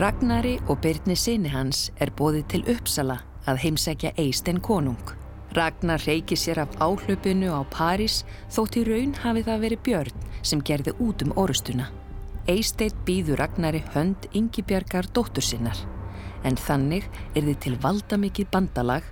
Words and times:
Ragnari 0.00 0.54
og 0.72 0.78
Byrni 0.80 1.12
sinni 1.20 1.50
hans 1.52 1.90
er 2.00 2.08
bóðið 2.16 2.44
til 2.48 2.62
Uppsala 2.72 3.18
að 3.44 3.58
heimsækja 3.60 4.14
Eistein 4.16 4.62
konung. 4.64 5.10
Ragnar 5.52 6.00
reykir 6.08 6.40
sér 6.40 6.62
af 6.62 6.78
áhlaupinu 6.80 7.52
á 7.52 7.60
París 7.68 8.22
þótt 8.48 8.78
í 8.80 8.84
raun 8.88 9.12
hafi 9.20 9.42
það 9.44 9.66
verið 9.66 9.82
björn 9.84 10.24
sem 10.40 10.62
gerði 10.64 10.94
út 10.96 11.24
um 11.26 11.34
orustuna. 11.36 11.90
Eistein 12.48 12.96
býður 13.04 13.42
Ragnari 13.42 13.82
hönd 13.92 14.30
yngibjargar 14.32 15.10
dóttur 15.12 15.44
sinnar 15.44 15.76
en 16.42 16.56
þannig 16.56 17.04
er 17.36 17.44
þið 17.50 17.60
til 17.66 17.76
valdamikið 17.84 18.50
bandalag 18.50 19.04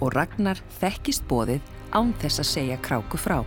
og 0.00 0.16
Ragnar 0.18 0.58
þekkist 0.80 1.28
bóðið 1.30 1.62
án 1.94 2.10
þess 2.18 2.42
að 2.42 2.50
segja 2.50 2.82
kráku 2.82 3.22
frá. 3.22 3.44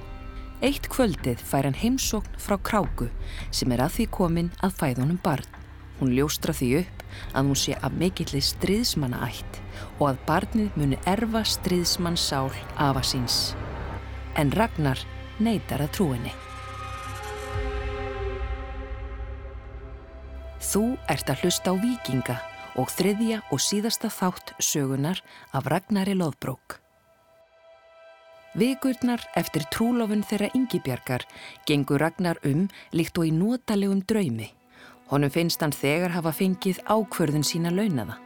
Eitt 0.63 0.87
kvöldið 0.87 1.43
fær 1.43 1.67
hann 1.67 1.77
heimsókn 1.83 2.39
frá 2.39 2.55
kráku 2.63 3.11
sem 3.51 3.75
er 3.75 3.83
að 3.83 3.99
því 3.99 4.11
komin 4.21 4.53
að 4.63 4.79
fæðunum 4.79 5.19
barn. 5.19 5.56
Hún 5.99 6.13
ljóstra 6.13 6.53
því 6.53 6.71
upp 6.81 7.05
að 7.33 7.47
hún 7.49 7.57
sé 7.57 7.77
af 7.81 7.93
mikillir 7.97 8.45
stríðsmanna 8.45 9.21
ætt 9.29 9.61
og 9.97 10.09
að 10.11 10.19
barnið 10.27 10.75
muni 10.77 10.99
erfa 11.09 11.43
stríðsmann 11.47 12.19
sál 12.21 12.51
afa 12.75 13.01
síns. 13.01 13.55
En 14.37 14.51
Ragnar 14.53 15.01
neytar 15.41 15.81
að 15.85 15.95
trúinni. 15.97 16.33
Þú 20.67 20.83
ert 21.09 21.29
að 21.31 21.45
hlusta 21.45 21.73
á 21.73 21.75
vikinga 21.79 22.35
og 22.77 22.91
þriðja 22.93 23.39
og 23.53 23.61
síðasta 23.61 24.09
þátt 24.13 24.53
sögunar 24.61 25.21
af 25.55 25.69
Ragnari 25.71 26.13
Lóðbrók. 26.17 26.81
Vigurnar 28.57 29.21
eftir 29.37 29.67
trúlofun 29.73 30.23
þeirra 30.25 30.49
yngibjargar 30.57 31.25
gengur 31.69 32.01
Ragnar 32.01 32.39
um 32.45 32.65
líkt 32.91 33.17
og 33.21 33.29
í 33.29 33.33
nótalegum 33.33 34.01
draumi. 34.09 34.49
Honum 35.07 35.31
finnst 35.31 35.61
hann 35.63 35.75
þegar 35.75 36.11
hafa 36.17 36.33
fengið 36.35 36.81
ákvörðun 36.83 37.45
sína 37.47 37.71
launaða. 37.71 38.17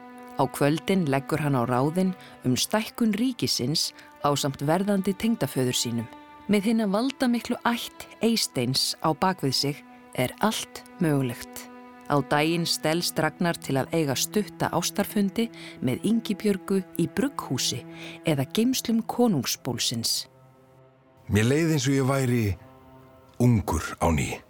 Á 0.42 0.44
kvöldin 0.50 1.06
leggur 1.12 1.42
hann 1.44 1.58
á 1.60 1.64
ráðin 1.70 2.16
um 2.48 2.56
stækkun 2.58 3.14
ríkisins 3.14 3.92
á 4.26 4.34
samt 4.34 4.64
verðandi 4.66 5.14
tengdaföður 5.14 5.78
sínum. 5.78 6.08
Með 6.50 6.72
hinn 6.72 6.84
að 6.86 6.96
valda 6.96 7.30
miklu 7.30 7.58
ætt 7.70 8.08
eisteins 8.26 8.96
á 9.06 9.14
bakvið 9.14 9.54
sig 9.54 9.84
er 10.18 10.34
allt 10.42 10.82
mögulegt. 11.00 11.70
Á 12.12 12.20
daginn 12.28 12.66
stelst 12.68 13.20
Ragnar 13.22 13.56
til 13.56 13.78
að 13.80 13.94
eiga 13.96 14.18
stutta 14.20 14.68
ástarfundi 14.76 15.48
með 15.86 16.04
yngibjörgu 16.10 16.82
í 17.00 17.08
brugghúsi 17.08 17.86
eða 18.28 18.50
geimslum 18.52 19.06
konungsbólsins. 19.08 20.26
Mér 21.32 21.48
leiði 21.48 21.78
eins 21.78 21.88
og 21.88 21.96
ég 21.96 22.10
væri 22.10 22.46
ungur 23.40 23.86
á 24.02 24.12
ný. 24.12 24.42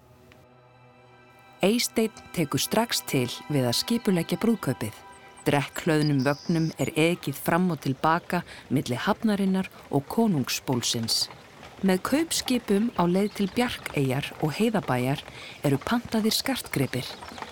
Eisteinn 1.62 2.22
tekur 2.34 2.58
strax 2.58 3.04
til 3.06 3.28
við 3.54 3.68
að 3.70 3.76
skipulegja 3.78 4.40
brúðkaupið. 4.42 4.96
Drekklöðnum 5.46 6.24
vögnum 6.26 6.72
er 6.82 6.90
ekið 6.98 7.38
fram 7.38 7.68
og 7.74 7.84
tilbaka 7.84 8.40
millir 8.74 9.04
hafnarinnar 9.06 9.70
og 9.94 10.08
konungsbólsins. 10.10 11.28
Með 11.86 12.02
kaupskipum 12.10 12.90
á 12.98 13.06
leið 13.06 13.32
til 13.38 13.48
Bjarkeyjar 13.54 14.32
og 14.42 14.58
Heiðabæjar 14.58 15.22
eru 15.66 15.78
pantaðir 15.86 16.34
skartgripir 16.34 17.06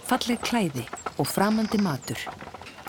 falleg 0.09 0.41
klæði 0.41 0.89
og 1.21 1.30
framandi 1.30 1.77
matur. 1.81 2.21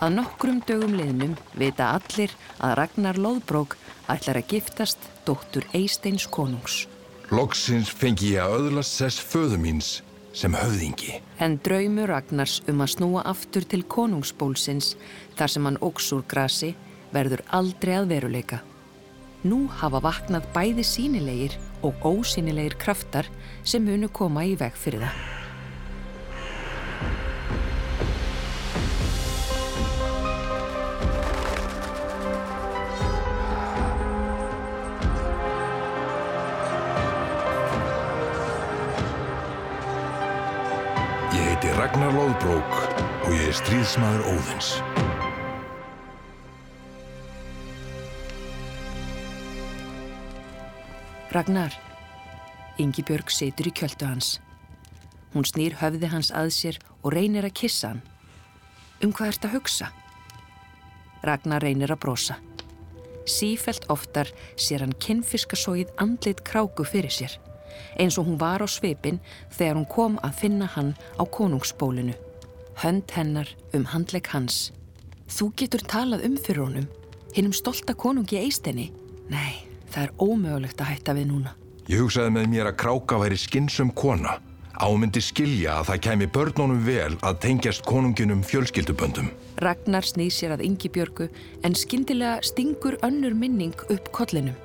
Að 0.01 0.17
nokkrum 0.17 0.61
dögum 0.65 0.97
liðnum 0.97 1.37
vita 1.53 1.93
allir 1.99 2.33
að 2.57 2.79
Ragnar 2.81 3.21
Lóðbrók 3.21 3.77
ætlar 4.09 4.41
að 4.41 4.55
giftast 4.55 5.11
dóttur 5.27 5.69
Eisteins 5.77 6.25
konungs. 6.25 6.87
Loksins 7.29 7.93
fengi 7.93 8.33
ég 8.33 8.41
að 8.41 8.71
öðlast 8.71 8.97
sess 8.97 9.21
föðu 9.21 9.61
míns 9.61 9.99
sem 10.33 10.55
höfðingi. 10.55 11.19
En 11.39 11.57
draumur 11.63 12.11
Ragnars 12.11 12.59
um 12.71 12.83
að 12.83 12.93
snúa 12.95 13.25
aftur 13.29 13.65
til 13.67 13.83
konungsbólsins 13.83 14.95
þar 15.39 15.53
sem 15.55 15.67
hann 15.67 15.81
óksúr 15.83 16.23
grasi 16.29 16.73
verður 17.11 17.43
aldrei 17.51 17.97
að 17.99 18.09
veruleika. 18.13 18.61
Nú 19.43 19.65
hafa 19.81 20.01
vaknað 20.05 20.47
bæði 20.55 20.85
sínilegir 20.85 21.59
og 21.81 21.97
ósínilegir 22.05 22.77
kraftar 22.79 23.29
sem 23.63 23.83
munu 23.83 24.09
koma 24.13 24.45
í 24.45 24.55
veg 24.59 24.77
fyrir 24.77 25.07
það. 25.07 25.40
Ragnar 42.11 42.27
Lóðbrók 42.27 42.71
og 43.23 43.31
ég 43.31 43.45
er 43.47 43.55
stríðsmaður 43.55 44.23
Óðins. 44.27 44.69
Ragnar, 51.31 51.77
Ingi 52.83 53.05
Björg 53.07 53.31
setur 53.31 53.69
í 53.69 53.71
kjöldu 53.71 54.09
hans. 54.09 54.33
Hún 55.31 55.47
snýr 55.47 55.77
höfði 55.79 56.09
hans 56.11 56.33
að 56.35 56.51
sér 56.57 56.81
og 56.99 57.15
reynir 57.15 57.47
að 57.47 57.55
kissa 57.61 57.93
hann. 57.93 58.01
Um 58.99 59.13
hvað 59.15 59.31
ert 59.31 59.47
að 59.47 59.55
hugsa? 59.55 59.87
Ragnar 61.23 61.63
reynir 61.63 61.95
að 61.95 62.01
brosa. 62.03 62.35
Sífelt 63.23 63.87
oftar 63.87 64.33
sér 64.59 64.83
hann 64.83 64.97
kinnfiskasóið 64.99 65.95
andlit 66.03 66.43
kráku 66.43 66.83
fyrir 66.83 67.15
sér 67.21 67.39
eins 67.99 68.17
og 68.19 68.27
hún 68.27 68.39
var 68.41 68.63
á 68.63 68.67
svipin 68.67 69.19
þegar 69.49 69.79
hún 69.79 69.89
kom 69.89 70.19
að 70.23 70.37
finna 70.43 70.67
hann 70.75 70.93
á 71.19 71.23
konungsbólinu. 71.23 72.13
Hönd 72.81 73.11
hennar 73.15 73.49
um 73.73 73.85
handlegg 73.91 74.27
hans. 74.33 74.71
Þú 75.31 75.51
getur 75.55 75.83
talað 75.87 76.25
um 76.27 76.37
fyrir 76.37 76.65
honum, 76.65 76.87
hinnum 77.35 77.53
stolta 77.55 77.93
konungi 77.93 78.39
eistenni. 78.41 78.91
Nei, 79.31 79.63
það 79.91 80.03
er 80.03 80.15
ómögulegt 80.19 80.81
að 80.81 80.93
hætta 80.93 81.15
við 81.15 81.29
núna. 81.31 81.55
Ég 81.89 82.01
hugsaði 82.03 82.33
með 82.35 82.49
mér 82.51 82.71
að 82.71 82.79
kráka 82.83 83.19
væri 83.21 83.37
skinsum 83.39 83.91
kona. 83.95 84.39
Ámyndi 84.81 85.21
skilja 85.21 85.75
að 85.77 85.91
það 85.91 86.01
kæmi 86.07 86.27
börnunum 86.33 86.81
vel 86.85 87.13
að 87.21 87.39
tengjast 87.43 87.83
konunginum 87.85 88.41
fjölskylduböndum. 88.47 89.29
Ragnar 89.61 90.07
snýð 90.07 90.31
sér 90.33 90.55
að 90.55 90.63
yngi 90.65 90.89
björgu 90.95 91.27
en 91.67 91.77
skindilega 91.77 92.39
stingur 92.47 92.97
önnur 93.05 93.35
minning 93.37 93.75
upp 93.93 94.09
kollinum. 94.15 94.57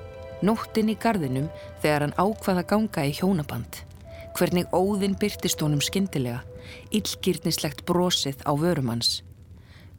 Nóttinn 0.45 0.91
í 0.93 0.97
gardinum 1.01 1.47
þegar 1.81 2.05
hann 2.05 2.17
ákvaða 2.21 2.63
ganga 2.69 3.05
í 3.09 3.13
hjónaband. 3.17 3.79
Hvernig 4.37 4.69
óðinn 4.69 5.17
byrtist 5.17 5.63
honum 5.65 5.81
skindilega, 5.81 6.43
illgýrnislegt 6.93 7.85
brosið 7.89 8.43
á 8.45 8.53
vörumanns. 8.53 9.23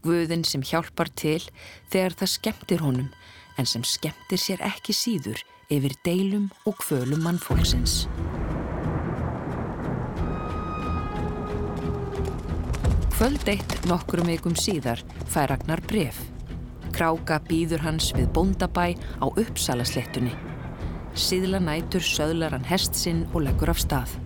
Guðinn 0.06 0.44
sem 0.46 0.62
hjálpar 0.62 1.10
til 1.18 1.42
þegar 1.90 2.14
það 2.20 2.34
skemmtir 2.36 2.84
honum 2.86 3.10
en 3.58 3.66
sem 3.66 3.82
skemmtir 3.82 4.38
sér 4.38 4.62
ekki 4.62 4.94
síður 4.94 5.42
yfir 5.74 5.98
deilum 6.06 6.46
og 6.70 6.78
kvölum 6.84 7.26
mannfólksins. 7.26 8.06
Kvöld 13.18 13.50
eitt 13.50 13.80
nokkrum 13.90 14.30
vikum 14.30 14.54
síðar 14.54 15.02
fær 15.26 15.50
Ragnar 15.50 15.82
bref. 15.90 16.37
Kráka 16.94 17.38
býður 17.48 17.84
hans 17.84 18.12
við 18.16 18.30
bóndabæ 18.36 18.94
á 19.22 19.26
uppsalaslettunni. 19.26 20.32
Síðla 21.18 21.60
nætur 21.62 22.04
söðlar 22.04 22.54
hann 22.56 22.66
hest 22.68 22.96
sinn 22.98 23.24
og 23.32 23.44
leggur 23.46 23.72
af 23.72 23.80
stað. 23.82 24.16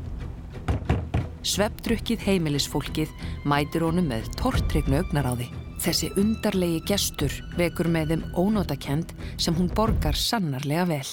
Sveppdrukkið 1.43 2.23
heimilisfólkið 2.23 3.11
mætir 3.49 3.83
honum 3.83 4.07
með 4.13 4.29
tortrygnu 4.39 5.01
augnar 5.01 5.27
á 5.27 5.35
því. 5.35 5.49
Þessi 5.83 6.13
undarlegi 6.21 6.83
gestur 6.87 7.35
vekur 7.59 7.89
með 7.91 8.13
þeim 8.13 8.27
ónótakend 8.39 9.15
sem 9.35 9.57
hún 9.59 9.71
borgar 9.75 10.15
sannarlega 10.15 10.85
vel. 10.93 11.09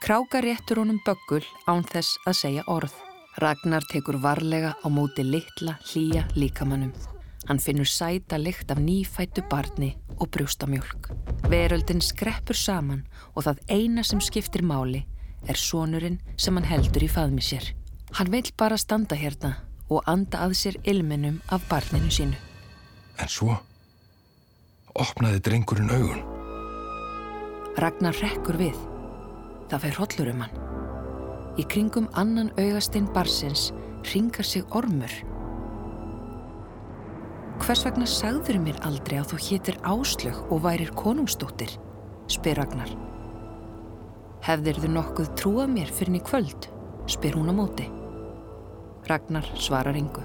Kráka 0.00 0.40
réttur 0.44 0.80
honum 0.80 1.02
böggul 1.04 1.44
án 1.68 1.84
þess 1.88 2.16
að 2.24 2.40
segja 2.40 2.64
orð. 2.72 2.94
Ragnar 3.40 3.84
tekur 3.90 4.20
varlega 4.22 4.76
á 4.80 4.86
móti 4.88 5.24
litla 5.26 5.76
hlýja 5.90 6.24
líkamannum. 6.38 7.13
Hann 7.48 7.60
finnur 7.60 7.88
sæta 7.88 8.38
lykt 8.40 8.70
af 8.72 8.78
nýfættu 8.80 9.42
barni 9.48 9.96
og 10.20 10.30
brjóstamjölk. 10.32 11.10
Veröldin 11.50 12.00
skreppur 12.00 12.56
saman 12.56 13.04
og 13.34 13.44
það 13.44 13.60
eina 13.68 14.02
sem 14.02 14.20
skiptir 14.20 14.64
máli 14.64 15.04
er 15.48 15.60
sonurinn 15.60 16.20
sem 16.40 16.56
hann 16.56 16.64
heldur 16.64 17.04
í 17.04 17.10
faðmi 17.10 17.44
sér. 17.44 17.74
Hann 18.16 18.32
vil 18.32 18.48
bara 18.56 18.78
standa 18.80 19.16
hérna 19.16 19.58
og 19.90 20.08
anda 20.08 20.40
að 20.46 20.56
sér 20.56 20.80
ilminum 20.88 21.42
af 21.52 21.68
barninu 21.68 22.08
sínu. 22.08 22.38
En 23.20 23.28
svo 23.28 23.58
opnaði 24.94 25.42
drengurinn 25.44 25.92
augun. 25.92 26.24
Ragnar 27.76 28.16
rekkur 28.22 28.56
við. 28.56 28.78
Það 29.68 29.84
fær 29.84 30.00
hollur 30.00 30.32
um 30.32 30.42
hann. 30.46 30.58
Í 31.60 31.68
kringum 31.68 32.08
annan 32.14 32.52
augastinn 32.56 33.10
barsins 33.12 33.72
ringar 34.14 34.46
sig 34.46 34.64
ormur 34.70 35.12
Hvers 37.62 37.84
vegna 37.86 38.06
sagður 38.08 38.58
mér 38.62 38.78
aldrei 38.86 39.20
að 39.20 39.32
þú 39.32 39.40
héttir 39.46 39.76
áslög 39.86 40.38
og 40.52 40.64
værir 40.64 40.90
konungstóttir? 40.98 41.76
spyr 42.26 42.58
Ragnar. 42.58 42.90
Hefðir 44.44 44.80
þau 44.82 44.90
nokkuð 44.96 45.28
trúað 45.38 45.70
mér 45.76 45.92
fyrir 45.92 46.10
henni 46.10 46.24
kvöld? 46.24 46.68
spyr 47.06 47.38
hún 47.38 47.52
á 47.52 47.54
móti. 47.54 47.86
Ragnar 49.08 49.46
svarar 49.60 49.96
yngu. 49.96 50.24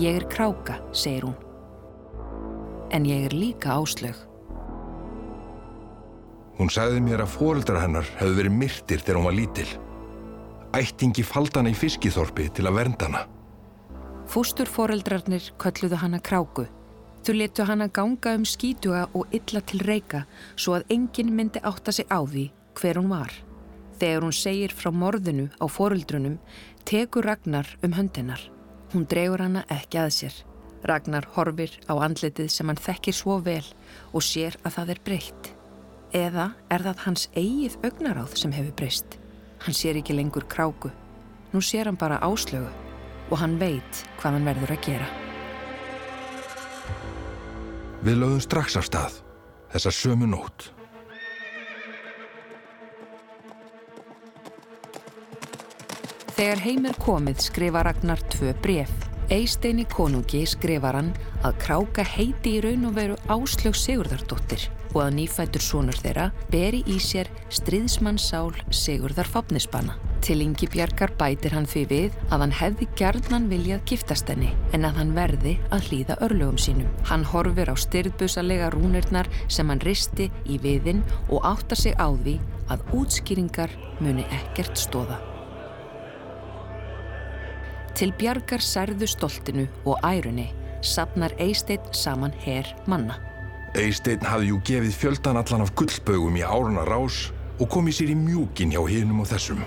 Ég 0.00 0.18
er 0.18 0.26
kráka, 0.28 0.80
segir 0.92 1.28
hún. 1.28 1.36
En 2.90 3.06
ég 3.06 3.28
er 3.28 3.36
líka 3.36 3.76
áslög. 3.76 4.16
Hún 6.58 6.72
sagði 6.72 7.00
mér 7.04 7.22
að 7.24 7.36
fóreldrar 7.36 7.84
hennar 7.84 8.08
hefðu 8.18 8.40
verið 8.40 8.56
myrtir 8.56 9.04
þegar 9.04 9.20
hún 9.20 9.28
var 9.30 9.38
lítil. 9.38 9.68
Ættingi 10.76 11.24
faldana 11.24 11.72
í 11.72 11.76
fiskiþorpi 11.76 12.48
til 12.56 12.66
að 12.68 12.76
vernda 12.80 13.08
hana. 13.08 13.22
Fústurforeldrarnir 14.32 15.50
kölluðu 15.60 15.98
hana 16.00 16.16
kráku. 16.24 16.62
Þau 17.20 17.34
letu 17.36 17.66
hana 17.68 17.90
ganga 17.92 18.30
um 18.32 18.46
skítuga 18.48 19.02
og 19.12 19.28
illa 19.36 19.60
til 19.60 19.82
reyka 19.84 20.22
svo 20.56 20.78
að 20.78 20.94
enginn 20.94 21.34
myndi 21.36 21.60
átta 21.60 21.92
sig 21.92 22.06
á 22.08 22.24
því 22.24 22.46
hver 22.80 22.96
hún 22.96 23.10
var. 23.12 23.34
Þegar 24.00 24.24
hún 24.24 24.32
segir 24.32 24.72
frá 24.72 24.88
morðinu 24.88 25.50
á 25.60 25.68
foreldrunum 25.68 26.38
tekur 26.88 27.28
Ragnar 27.28 27.68
um 27.84 27.92
höndinar. 27.92 28.40
Hún 28.94 29.04
dregur 29.04 29.44
hana 29.44 29.66
ekki 29.68 30.00
að 30.00 30.08
sér. 30.16 30.38
Ragnar 30.88 31.28
horfir 31.34 31.76
á 31.84 31.92
andlitið 32.00 32.48
sem 32.48 32.72
hann 32.72 32.80
þekkir 32.80 33.18
svo 33.18 33.36
vel 33.44 33.66
og 34.14 34.24
sér 34.24 34.56
að 34.64 34.78
það 34.78 34.94
er 34.94 35.02
breytt. 35.10 35.50
Eða 36.16 36.54
er 36.72 36.86
það 36.88 37.04
hans 37.04 37.26
eigið 37.36 37.76
augnaráð 37.84 38.40
sem 38.40 38.56
hefur 38.56 38.72
breyst? 38.80 39.18
Hann 39.66 39.76
sér 39.76 40.00
ekki 40.00 40.16
lengur 40.16 40.48
kráku. 40.48 40.88
Nú 41.52 41.60
sér 41.60 41.92
hann 41.92 42.00
bara 42.00 42.22
áslögu 42.24 42.81
og 43.32 43.40
hann 43.40 43.56
veit 43.60 44.04
hvað 44.20 44.36
hann 44.36 44.48
verður 44.50 44.74
að 44.76 44.86
gera. 44.86 45.08
Við 48.02 48.18
lögum 48.18 48.40
strax 48.42 48.76
af 48.76 48.86
stað, 48.88 49.18
þessa 49.72 49.92
sömu 49.94 50.28
nót. 50.28 50.68
Þegar 56.32 56.62
heim 56.64 56.86
er 56.90 56.96
komið 56.98 57.42
skrifa 57.44 57.84
Ragnar 57.86 58.20
tvö 58.34 58.52
bref. 58.64 58.90
Eisteini 59.32 59.84
konungi 59.88 60.42
skrifar 60.50 60.98
hann 60.98 61.12
að 61.46 61.60
kráka 61.62 62.04
heiti 62.04 62.56
í 62.58 62.62
raun 62.64 62.88
og 62.90 62.96
veru 62.98 63.18
áslög 63.30 63.78
Sigurðardóttir 63.78 64.66
og 64.90 65.04
að 65.06 65.14
nýfættur 65.20 65.64
sonur 65.64 65.96
þeirra 66.02 66.32
beri 66.50 66.82
í 66.90 66.98
sér 67.00 67.30
stríðsmannsál 67.48 68.50
Sigurðar 68.74 69.30
Fápnisbanna. 69.30 70.11
Til 70.22 70.38
yngi 70.38 70.68
bjargar 70.70 71.10
bætir 71.18 71.50
hann 71.56 71.64
því 71.66 71.80
við 71.90 72.18
að 72.28 72.44
hann 72.44 72.52
hefði 72.54 72.86
gerðnan 73.00 73.48
viljað 73.50 73.80
giftast 73.90 74.28
henni 74.30 74.52
en 74.76 74.86
að 74.86 75.00
hann 75.00 75.10
verði 75.16 75.56
að 75.74 75.88
hlýða 75.88 76.16
örlögum 76.22 76.60
sínum. 76.62 76.92
Hann 77.08 77.24
horfir 77.26 77.72
á 77.72 77.74
styrðbusalega 77.74 78.68
rúnirnar 78.70 79.26
sem 79.50 79.66
hann 79.66 79.82
risti 79.82 80.28
í 80.46 80.60
viðinn 80.62 81.02
og 81.26 81.42
átta 81.50 81.74
sig 81.74 81.98
á 81.98 82.06
því 82.14 82.36
að 82.70 82.86
útskýringar 83.00 83.74
muni 83.98 84.22
ekkert 84.38 84.78
stóða. 84.78 85.18
Til 87.98 88.12
bjargar 88.14 88.62
særðu 88.62 89.10
stoltinu 89.10 89.66
og 89.82 89.98
ærunni 90.06 90.52
sapnar 90.86 91.34
Eisteinn 91.42 91.90
saman 91.90 92.38
herr 92.46 92.70
manna. 92.86 93.18
Eisteinn 93.74 94.22
hafði 94.22 94.52
jú 94.54 94.62
gefið 94.70 94.98
fjöldan 95.02 95.42
allan 95.42 95.66
af 95.66 95.74
gullbögum 95.74 96.38
í 96.38 96.46
áruna 96.46 96.86
rás 96.86 97.32
og 97.58 97.66
komið 97.74 97.98
sér 97.98 98.14
í 98.14 98.20
mjúkin 98.22 98.70
hjá 98.70 98.84
hinum 98.86 99.26
og 99.26 99.32
þessum. 99.34 99.62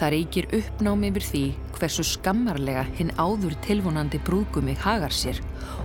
Það 0.00 0.12
reykir 0.14 0.46
uppnámi 0.56 1.08
yfir 1.10 1.24
því 1.28 1.40
hversu 1.76 2.04
skammarlega 2.08 2.86
hinn 2.96 3.10
áður 3.20 3.52
tilvonandi 3.66 4.16
brúðgumi 4.24 4.72
hagar 4.80 5.12
sér 5.12 5.42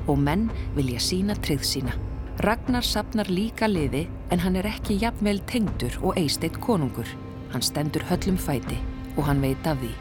og 0.07 0.21
menn 0.23 0.45
vilja 0.77 1.01
sína 1.03 1.35
trið 1.43 1.65
sína. 1.67 1.97
Ragnar 2.47 2.87
sapnar 2.87 3.27
líka 3.27 3.67
liði 3.67 4.05
en 4.31 4.39
hann 4.39 4.55
er 4.55 4.71
ekki 4.71 5.01
jafnvel 5.03 5.43
tengdur 5.51 5.99
og 6.01 6.15
Eisteinn 6.21 6.61
konungur. 6.63 7.11
Hann 7.51 7.63
stendur 7.63 8.07
höllum 8.07 8.39
fæti 8.39 8.79
og 9.17 9.25
hann 9.27 9.43
veit 9.43 9.67
af 9.67 9.83
því. 9.83 9.91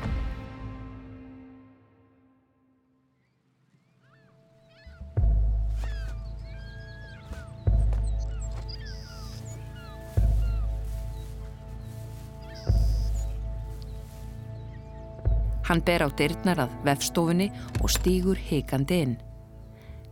Hann 15.74 15.82
ber 15.82 16.04
á 16.06 16.08
dyrnar 16.14 16.60
að 16.62 16.74
vefstofunni 16.86 17.48
og 17.82 17.90
stýgur 17.90 18.38
heikandi 18.38 18.96
inn. 19.02 19.14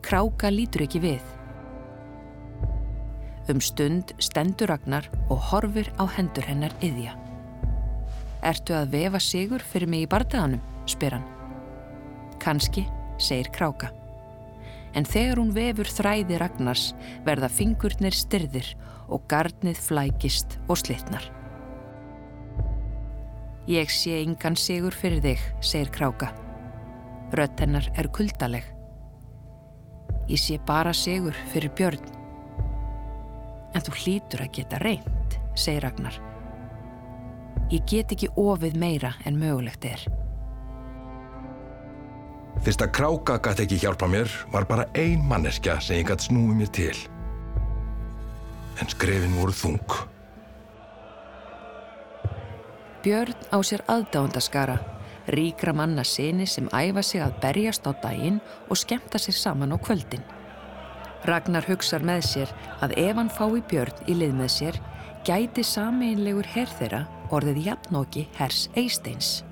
Kráka 0.02 0.48
lítur 0.50 0.82
ekki 0.82 0.98
við. 1.04 1.26
Um 3.46 3.60
stund 3.62 4.10
stendur 4.18 4.72
Ragnar 4.72 5.06
og 5.30 5.38
horfir 5.52 5.86
á 6.02 6.04
hendur 6.16 6.48
hennar 6.50 6.74
yðja. 6.82 7.12
Ertu 8.42 8.74
að 8.74 8.90
vefa 8.96 9.20
sigur 9.22 9.62
fyrir 9.62 9.86
mig 9.92 10.02
í 10.02 10.08
bardaganum, 10.10 10.64
spyr 10.90 11.14
hann. 11.14 11.28
Kanski, 12.42 12.82
segir 13.22 13.52
Kráka. 13.54 13.92
En 14.98 15.06
þegar 15.06 15.38
hún 15.38 15.54
vefur 15.54 15.86
þræði 15.86 16.40
Ragnars 16.42 16.88
verða 17.22 17.46
fingurnir 17.46 18.18
styrðir 18.18 18.72
og 19.06 19.30
gardnið 19.30 19.78
flækist 19.78 20.58
og 20.66 20.82
slitnar. 20.82 21.30
Ég 23.70 23.92
sé 23.94 24.16
yngan 24.24 24.56
sigur 24.58 24.90
fyrir 24.90 25.20
þig, 25.22 25.42
segir 25.62 25.90
Kráka. 25.94 26.32
Rött 27.30 27.60
hennar 27.62 27.86
er 27.94 28.08
kuldaleg. 28.10 28.64
Ég 30.26 30.40
sé 30.42 30.58
bara 30.66 30.90
sigur 30.92 31.36
fyrir 31.52 31.70
Björn. 31.78 32.02
En 33.72 33.86
þú 33.86 33.94
hlýtur 34.00 34.42
að 34.42 34.50
geta 34.58 34.82
reynd, 34.82 35.38
segir 35.54 35.86
Ragnar. 35.86 36.18
Ég 37.70 37.86
get 37.86 38.10
ekki 38.10 38.32
ofið 38.34 38.74
meira 38.82 39.14
en 39.24 39.38
mögulegt 39.38 39.86
er. 39.86 40.02
Fyrst 42.66 42.82
að 42.82 42.96
Kráka 42.98 43.38
gæti 43.46 43.68
ekki 43.68 43.78
hjálpa 43.84 44.10
mér 44.10 44.30
var 44.50 44.66
bara 44.66 44.90
ein 44.98 45.22
manneskja 45.22 45.78
sem 45.78 46.02
ég 46.02 46.10
gæti 46.10 46.32
snúið 46.32 46.58
mér 46.58 46.74
til. 46.74 46.96
En 48.82 48.90
skrefin 48.90 49.38
voru 49.38 49.54
þung. 49.54 50.02
Björn 53.02 53.34
á 53.50 53.58
sér 53.66 53.82
aðdáðandaskara, 53.90 54.76
ríkra 55.34 55.72
manna 55.74 56.04
sinni 56.06 56.44
sem 56.46 56.68
æfa 56.70 57.02
sig 57.02 57.22
að 57.24 57.34
berjast 57.42 57.88
á 57.90 57.90
daginn 57.98 58.38
og 58.70 58.78
skemta 58.78 59.18
sér 59.18 59.34
saman 59.34 59.74
á 59.74 59.78
kvöldin. 59.82 60.22
Ragnar 61.26 61.66
hugsar 61.66 62.06
með 62.06 62.22
sér 62.28 62.52
að 62.78 62.94
ef 63.02 63.18
hann 63.18 63.32
fái 63.34 63.58
Björn 63.66 64.06
í 64.06 64.14
lið 64.20 64.38
með 64.38 64.52
sér, 64.54 64.78
gæti 65.26 65.66
sameinlegur 65.66 66.46
herr 66.54 66.70
þeirra 66.78 67.02
orðið 67.34 67.60
jafnóki 67.66 68.28
hers 68.38 68.68
Eisteins. 68.78 69.42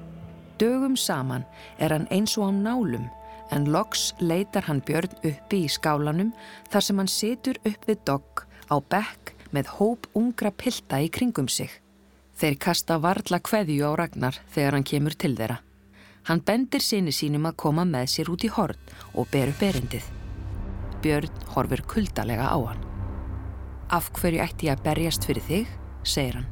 Dögum 0.62 0.94
saman 0.94 1.42
er 1.82 1.90
hann 1.90 2.06
eins 2.14 2.38
og 2.38 2.46
á 2.46 2.50
nálum 2.54 3.10
en 3.50 3.66
loks 3.74 4.12
leitar 4.22 4.70
hann 4.70 4.82
Björn 4.86 5.10
uppi 5.26 5.64
í 5.66 5.68
skálanum 5.74 6.30
þar 6.70 6.86
sem 6.86 7.02
hann 7.02 7.10
situr 7.10 7.58
upp 7.66 7.90
við 7.90 8.02
dogg 8.06 8.46
á 8.70 8.78
bekk 8.78 9.34
með 9.50 9.74
hóp 9.80 10.06
ungra 10.14 10.54
pilda 10.54 11.02
í 11.02 11.10
kringum 11.10 11.50
sig. 11.50 11.80
Þeir 12.40 12.54
kasta 12.56 12.96
varla 12.96 13.36
kveðju 13.44 13.84
á 13.84 13.92
Ragnar 14.00 14.36
þegar 14.54 14.78
hann 14.78 14.86
kemur 14.88 15.12
til 15.12 15.34
þeirra. 15.36 15.58
Hann 16.24 16.40
bendir 16.40 16.80
sinni 16.80 17.12
sínum 17.12 17.44
að 17.50 17.58
koma 17.60 17.84
með 17.84 18.06
sér 18.14 18.30
út 18.32 18.46
í 18.46 18.48
horn 18.54 18.78
og 19.12 19.28
ber 19.32 19.50
upp 19.52 19.60
erindið. 19.66 20.06
Björn 21.04 21.42
horfur 21.52 21.82
kuldalega 21.90 22.46
á 22.48 22.56
hann. 22.56 22.80
Af 23.92 24.08
hverju 24.16 24.40
ætti 24.40 24.70
ég 24.70 24.78
að 24.78 24.86
berjast 24.86 25.26
fyrir 25.28 25.44
þig, 25.50 25.74
segir 26.00 26.38
hann. 26.38 26.48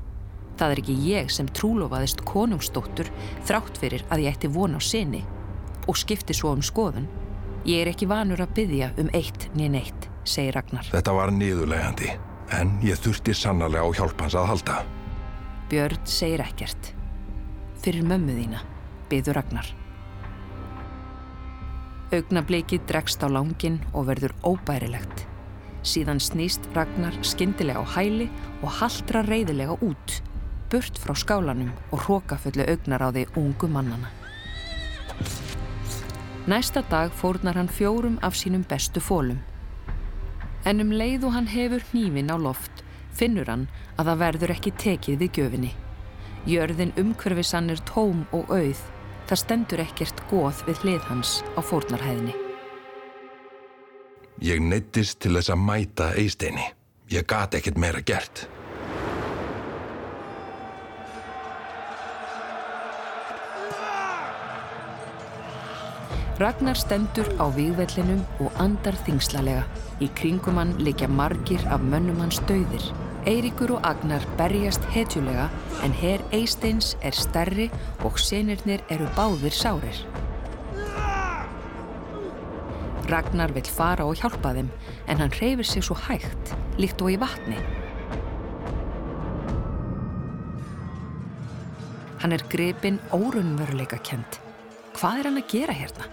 Það 0.60 0.74
er 0.74 0.82
ekki 0.82 0.98
ég 1.06 1.32
sem 1.32 1.48
trúlofaðist 1.56 2.20
konungstóttur 2.28 3.08
þrátt 3.48 3.80
fyrir 3.80 4.04
að 4.12 4.26
ég 4.26 4.36
ætti 4.36 4.52
von 4.52 4.76
á 4.76 4.80
sinni 4.84 5.22
og 5.88 5.96
skipti 5.96 6.36
svo 6.36 6.52
um 6.52 6.64
skoðun. 6.64 7.08
Ég 7.64 7.86
er 7.86 7.94
ekki 7.94 8.10
vanur 8.10 8.44
að 8.44 8.52
byggja 8.60 8.92
um 9.00 9.08
eitt 9.16 9.48
nýn 9.56 9.80
eitt, 9.80 10.10
segir 10.28 10.58
Ragnar. 10.58 10.92
Þetta 10.92 11.16
var 11.16 11.32
niðurlegandi, 11.32 12.12
en 12.60 12.76
ég 12.84 13.00
þurfti 13.00 13.32
sannarlega 13.32 13.88
á 13.88 13.96
hjálpans 14.02 14.36
að 14.36 14.50
halda. 14.52 14.80
Björn 15.68 16.00
segir 16.08 16.40
ekkert. 16.40 16.94
Fyrir 17.84 18.06
mömmu 18.08 18.32
þína, 18.32 18.62
byður 19.10 19.36
Ragnar. 19.36 19.66
Augnabliki 22.08 22.78
dregst 22.88 23.20
á 23.20 23.28
langin 23.28 23.76
og 23.92 24.06
verður 24.08 24.32
óbærilegt. 24.48 25.26
Síðan 25.84 26.22
snýst 26.24 26.64
Ragnar 26.72 27.18
skindilega 27.20 27.84
á 27.84 27.92
hæli 27.98 28.30
og 28.62 28.72
haldra 28.78 29.20
reyðilega 29.28 29.76
út, 29.84 30.16
burt 30.72 30.96
frá 30.96 31.12
skálanum 31.12 31.74
og 31.92 32.00
hrókafullu 32.06 32.64
augnar 32.64 33.04
á 33.04 33.08
því 33.12 33.26
ungu 33.36 33.68
mannana. 33.68 34.08
Næsta 36.48 36.80
dag 36.88 37.12
fórnar 37.12 37.60
hann 37.60 37.68
fjórum 37.68 38.16
af 38.24 38.40
sínum 38.40 38.64
bestu 38.64 39.04
fólum. 39.04 39.44
En 40.64 40.80
um 40.80 40.96
leið 40.96 41.28
og 41.28 41.36
hann 41.36 41.52
hefur 41.52 41.84
hnífin 41.92 42.32
á 42.32 42.40
loft 42.40 42.77
finnur 43.18 43.50
hann 43.50 43.66
að 43.98 44.10
það 44.10 44.20
verður 44.24 44.54
ekki 44.54 44.74
tekið 44.84 45.22
við 45.22 45.38
gjöfinni. 45.38 45.72
Jörðin 46.48 46.94
umhverfisann 47.00 47.72
er 47.74 47.80
tóm 47.88 48.22
og 48.32 48.52
auð, 48.54 48.82
það 49.28 49.42
stendur 49.42 49.82
ekkert 49.84 50.22
góð 50.30 50.62
við 50.68 50.84
hlið 50.84 51.08
hans 51.10 51.38
á 51.58 51.60
fórnarhæðinni. 51.60 52.36
Ég 54.38 54.62
neittist 54.62 55.18
til 55.18 55.34
þess 55.34 55.50
að 55.50 55.64
mæta 55.66 56.12
eisteini. 56.14 56.70
Ég 57.10 57.26
gati 57.26 57.58
ekkert 57.58 57.80
meira 57.80 58.04
gert. 58.06 58.46
Ragnar 66.38 66.78
stendur 66.78 67.26
á 67.42 67.50
výgvellinum 67.50 68.22
og 68.38 68.54
andar 68.62 68.94
þingslalega. 69.02 69.64
Í 69.98 70.06
kringum 70.14 70.60
hann 70.60 70.76
likja 70.78 71.10
margir 71.10 71.64
af 71.66 71.82
mönnum 71.82 72.20
hans 72.22 72.38
döðir. 72.46 72.84
Eiríkur 73.26 73.72
og 73.74 73.86
Agnar 73.86 74.22
berjast 74.38 74.84
hetjulega 74.94 75.48
en 75.82 75.94
herr 75.96 76.22
Eisteins 76.32 76.92
er 77.02 77.16
stærri 77.16 77.66
og 78.06 78.18
senirnir 78.22 78.84
eru 78.94 79.08
báðir 79.16 79.54
sárir. 79.54 80.04
Ragnar 83.08 83.54
vil 83.56 83.66
fara 83.66 84.06
og 84.06 84.20
hjálpa 84.20 84.52
þeim 84.54 84.68
en 85.08 85.22
hann 85.22 85.34
reyfir 85.40 85.66
sig 85.66 85.82
svo 85.86 85.96
hægt, 86.06 86.54
líkt 86.78 87.02
og 87.02 87.10
í 87.10 87.18
vatni. 87.18 87.58
Hann 92.22 92.34
er 92.34 92.44
grepin 92.52 93.00
órunveruleika 93.14 93.98
kent. 94.04 94.40
Hvað 94.98 95.20
er 95.20 95.30
hann 95.30 95.42
að 95.42 95.50
gera 95.50 95.74
hérna? 95.74 96.08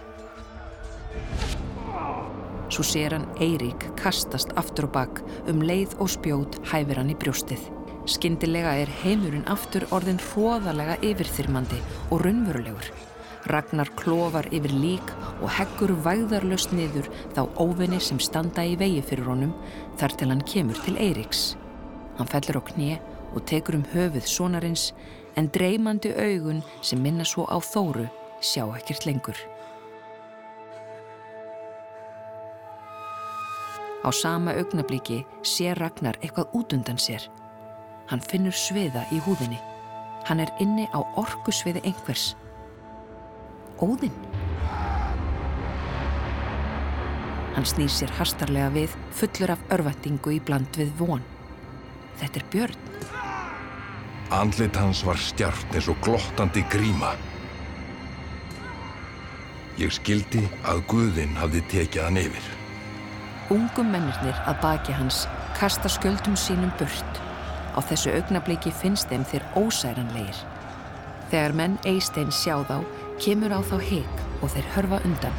Svo 2.76 2.84
sér 2.84 3.14
hann 3.16 3.30
Eirík 3.40 3.86
kastast 3.96 4.50
aftur 4.60 4.84
og 4.84 4.90
bakk 4.92 5.20
um 5.48 5.62
leið 5.64 5.94
og 5.96 6.10
spjót 6.12 6.58
hæfir 6.68 6.98
hann 7.00 7.08
í 7.08 7.14
brjóstið. 7.16 7.62
Skyndilega 8.04 8.74
er 8.82 8.92
heimurinn 9.00 9.46
aftur 9.48 9.86
orðin 9.96 10.20
hróðalega 10.20 10.98
yfirþyrmandi 11.00 11.78
og 12.10 12.26
raunverulegur. 12.26 12.90
Ragnar 13.48 13.88
klófar 13.96 14.50
yfir 14.52 14.76
lík 14.76 15.14
og 15.38 15.48
heggur 15.56 15.94
vægðarlöst 16.04 16.76
niður 16.76 17.08
þá 17.32 17.46
óvinni 17.56 18.02
sem 18.04 18.20
standa 18.20 18.68
í 18.68 18.76
vegi 18.76 19.00
fyrir 19.08 19.32
honum 19.32 19.56
þar 19.96 20.18
til 20.20 20.32
hann 20.34 20.44
kemur 20.44 20.84
til 20.84 21.00
Eiríks. 21.00 21.54
Hann 22.20 22.28
fellur 22.28 22.60
á 22.60 22.62
knie 22.74 23.00
og 23.32 23.48
tekur 23.48 23.80
um 23.80 23.88
höfuð 23.96 24.28
sonarins 24.28 24.90
en 25.32 25.48
dreymandi 25.48 26.12
augun 26.12 26.60
sem 26.84 27.00
minna 27.00 27.24
svo 27.24 27.48
á 27.48 27.56
þóru 27.56 28.10
sjá 28.44 28.68
ekkert 28.76 29.08
lengur. 29.08 29.55
Á 34.06 34.14
sama 34.14 34.52
augnablíki 34.54 35.24
sé 35.42 35.72
Ragnar 35.74 36.14
eitthvað 36.22 36.52
út 36.54 36.72
undan 36.76 36.98
sér. 36.98 37.24
Hann 38.06 38.22
finnur 38.22 38.54
sviða 38.54 39.02
í 39.10 39.18
húðinni. 39.18 39.58
Hann 40.28 40.38
er 40.38 40.52
inni 40.62 40.84
á 40.94 41.02
orku 41.18 41.50
sviði 41.50 41.82
einhvers. 41.82 42.36
Óðinn. 43.82 44.14
Hann 47.56 47.66
snýr 47.66 47.90
sér 47.90 48.12
hastarlega 48.14 48.68
við, 48.76 48.94
fullur 49.10 49.56
af 49.56 49.64
örvendingu 49.74 50.36
í 50.36 50.38
bland 50.38 50.78
við 50.78 50.92
von. 51.00 51.24
Þetta 52.20 52.40
er 52.40 52.46
Björn. 52.52 52.92
Andlit 54.36 54.78
hans 54.78 55.02
var 55.06 55.18
stjart 55.18 55.74
eins 55.74 55.88
og 55.90 55.98
glottandi 56.06 56.62
gríma. 56.70 57.16
Ég 59.82 59.90
skildi 59.98 60.44
að 60.62 60.84
Guðinn 60.92 61.34
hafði 61.40 61.64
tekið 61.74 62.06
hann 62.06 62.22
yfir. 62.22 62.46
Ungum 63.46 63.92
mennirnir 63.94 64.34
að 64.50 64.56
baki 64.58 64.94
hans 64.96 65.20
kasta 65.54 65.86
skjöldum 65.92 66.34
sínum 66.34 66.72
burt. 66.80 67.20
Á 67.76 67.80
þessu 67.84 68.10
augnabliki 68.16 68.72
finnst 68.74 69.06
þeim 69.06 69.22
þeir 69.30 69.44
ósæranleir. 69.60 70.40
Þegar 71.30 71.54
menn 71.54 71.76
Eistein 71.86 72.32
sjá 72.34 72.56
þá, 72.66 72.80
kemur 73.22 73.54
á 73.54 73.60
þá 73.62 73.76
heik 73.86 74.24
og 74.42 74.50
þeir 74.50 74.66
hörfa 74.74 74.98
undan. 75.06 75.38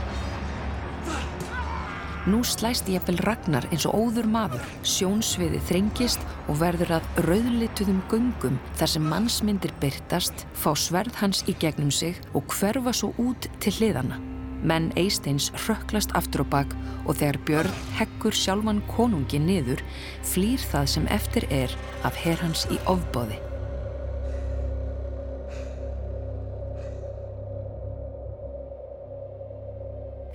Nú 2.27 2.41
slæst 2.47 2.87
ég 2.91 3.01
eppel 3.01 3.19
Ragnar 3.23 3.67
eins 3.71 3.83
og 3.87 3.99
óður 3.99 4.27
maður, 4.31 4.63
sjónsviði 4.87 5.59
þrengist 5.67 6.23
og 6.47 6.61
verður 6.63 6.97
að 7.01 7.11
rauðlituðum 7.27 8.01
gungum 8.11 8.55
þar 8.79 8.93
sem 8.95 9.11
mannsmyndir 9.11 9.75
byrtast, 9.83 10.47
fá 10.55 10.71
sverð 10.79 11.19
hans 11.19 11.43
í 11.47 11.55
gegnum 11.59 11.91
sig 11.91 12.19
og 12.31 12.47
hverfa 12.55 12.95
svo 12.95 13.11
út 13.19 13.51
til 13.63 13.75
hliðana. 13.79 14.36
Menn 14.63 14.89
Eisteins 14.97 15.51
rökklast 15.67 16.13
aftur 16.17 16.45
og 16.45 16.51
bakk 16.53 16.73
og 17.05 17.19
þegar 17.19 17.41
Björn 17.47 17.75
heggur 17.97 18.35
sjálfan 18.35 18.81
konungi 18.89 19.39
niður 19.41 19.83
flýr 20.25 20.61
það 20.71 20.89
sem 20.93 21.11
eftir 21.13 21.45
er 21.53 21.75
af 22.07 22.17
herrhans 22.23 22.65
í 22.73 22.79
ofbóði. 22.89 23.37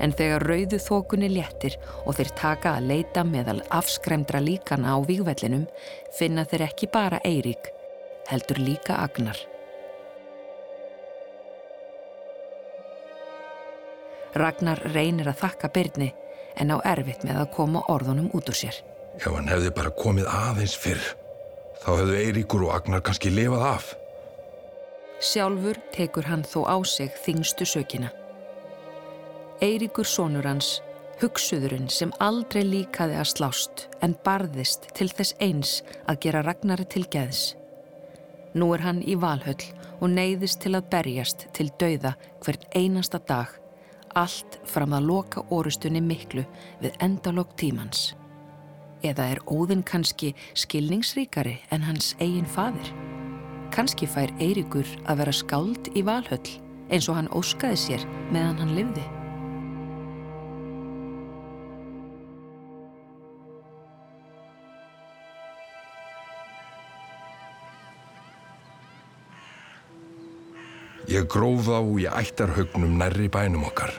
En 0.03 0.11
þegar 0.19 0.43
rauðu 0.51 0.81
þókunni 0.83 1.29
léttir 1.31 1.77
og 2.03 2.17
þeir 2.19 2.33
taka 2.39 2.75
að 2.75 2.89
leita 2.91 3.23
meðal 3.27 3.61
afskremdra 3.71 4.41
líkana 4.43 4.97
á 4.97 4.99
výgvellinum 5.07 5.69
finna 6.19 6.43
þeir 6.43 6.67
ekki 6.67 6.91
bara 6.91 7.23
Eirík, 7.23 7.71
heldur 8.27 8.59
líka 8.59 8.99
Agnar. 8.99 9.39
Ragnar 14.35 14.81
reynir 14.95 15.29
að 15.29 15.43
þakka 15.43 15.69
byrni 15.75 16.13
en 16.57 16.73
á 16.73 16.77
erfitt 16.89 17.25
með 17.27 17.43
að 17.43 17.51
koma 17.57 17.83
orðunum 17.93 18.31
út 18.37 18.49
úr 18.49 18.57
sér. 18.57 18.79
Ef 19.21 19.29
hann 19.29 19.51
hefði 19.51 19.73
bara 19.77 19.93
komið 19.97 20.29
aðeins 20.33 20.77
fyrr, 20.79 21.03
þá 21.83 21.91
hefðu 21.99 22.17
Eiríkur 22.21 22.65
og 22.67 22.73
Agnar 22.77 23.05
kannski 23.05 23.33
lifað 23.33 23.67
af. 23.69 23.91
Sjálfur 25.23 25.79
tekur 25.95 26.27
hann 26.27 26.47
þó 26.49 26.65
á 26.67 26.77
sig 26.89 27.13
þingstu 27.25 27.69
sökina. 27.69 28.11
Eiríkur 29.63 30.09
sonur 30.09 30.49
hans, 30.49 30.81
hugsuðurinn 31.21 31.91
sem 31.93 32.11
aldrei 32.19 32.65
líkaði 32.67 33.21
að 33.21 33.31
slást 33.37 33.87
en 34.03 34.17
barðist 34.25 34.89
til 34.97 35.11
þess 35.13 35.37
eins 35.45 35.77
að 36.09 36.25
gera 36.25 36.43
Ragnari 36.43 36.89
til 36.89 37.05
geðs. 37.13 37.53
Nú 38.59 38.73
er 38.75 38.83
hann 38.85 39.05
í 39.05 39.15
valhöll 39.17 39.61
og 40.01 40.11
neyðist 40.11 40.65
til 40.65 40.75
að 40.75 40.89
berjast 40.93 41.47
til 41.55 41.71
dauða 41.79 42.17
hvern 42.43 42.67
einasta 42.75 43.21
dag 43.29 43.62
allt 44.19 44.59
fram 44.69 44.93
að 44.97 45.07
loka 45.09 45.45
orustunni 45.51 46.03
miklu 46.05 46.45
við 46.83 46.99
endalokk 47.05 47.55
tímans. 47.61 48.13
Eða 49.03 49.31
er 49.35 49.41
óðinn 49.51 49.83
kannski 49.83 50.35
skilningsríkari 50.55 51.57
en 51.75 51.83
hans 51.89 52.13
eigin 52.21 52.47
fadir? 52.47 52.93
Kannski 53.73 54.07
fær 54.07 54.31
Eirikur 54.39 54.87
að 55.09 55.23
vera 55.23 55.35
skáld 55.35 55.91
í 55.97 56.05
valhöll 56.07 56.59
eins 56.93 57.09
og 57.09 57.19
hann 57.19 57.33
óskaði 57.33 57.81
sér 57.81 58.07
meðan 58.31 58.61
hann 58.61 58.77
livði. 58.77 59.22
Ég 71.13 71.27
gróf 71.29 71.67
þá 71.67 71.79
í 72.01 72.05
ættarhaugnum 72.09 72.95
nærri 72.97 73.27
bænum 73.29 73.67
okkar, 73.69 73.91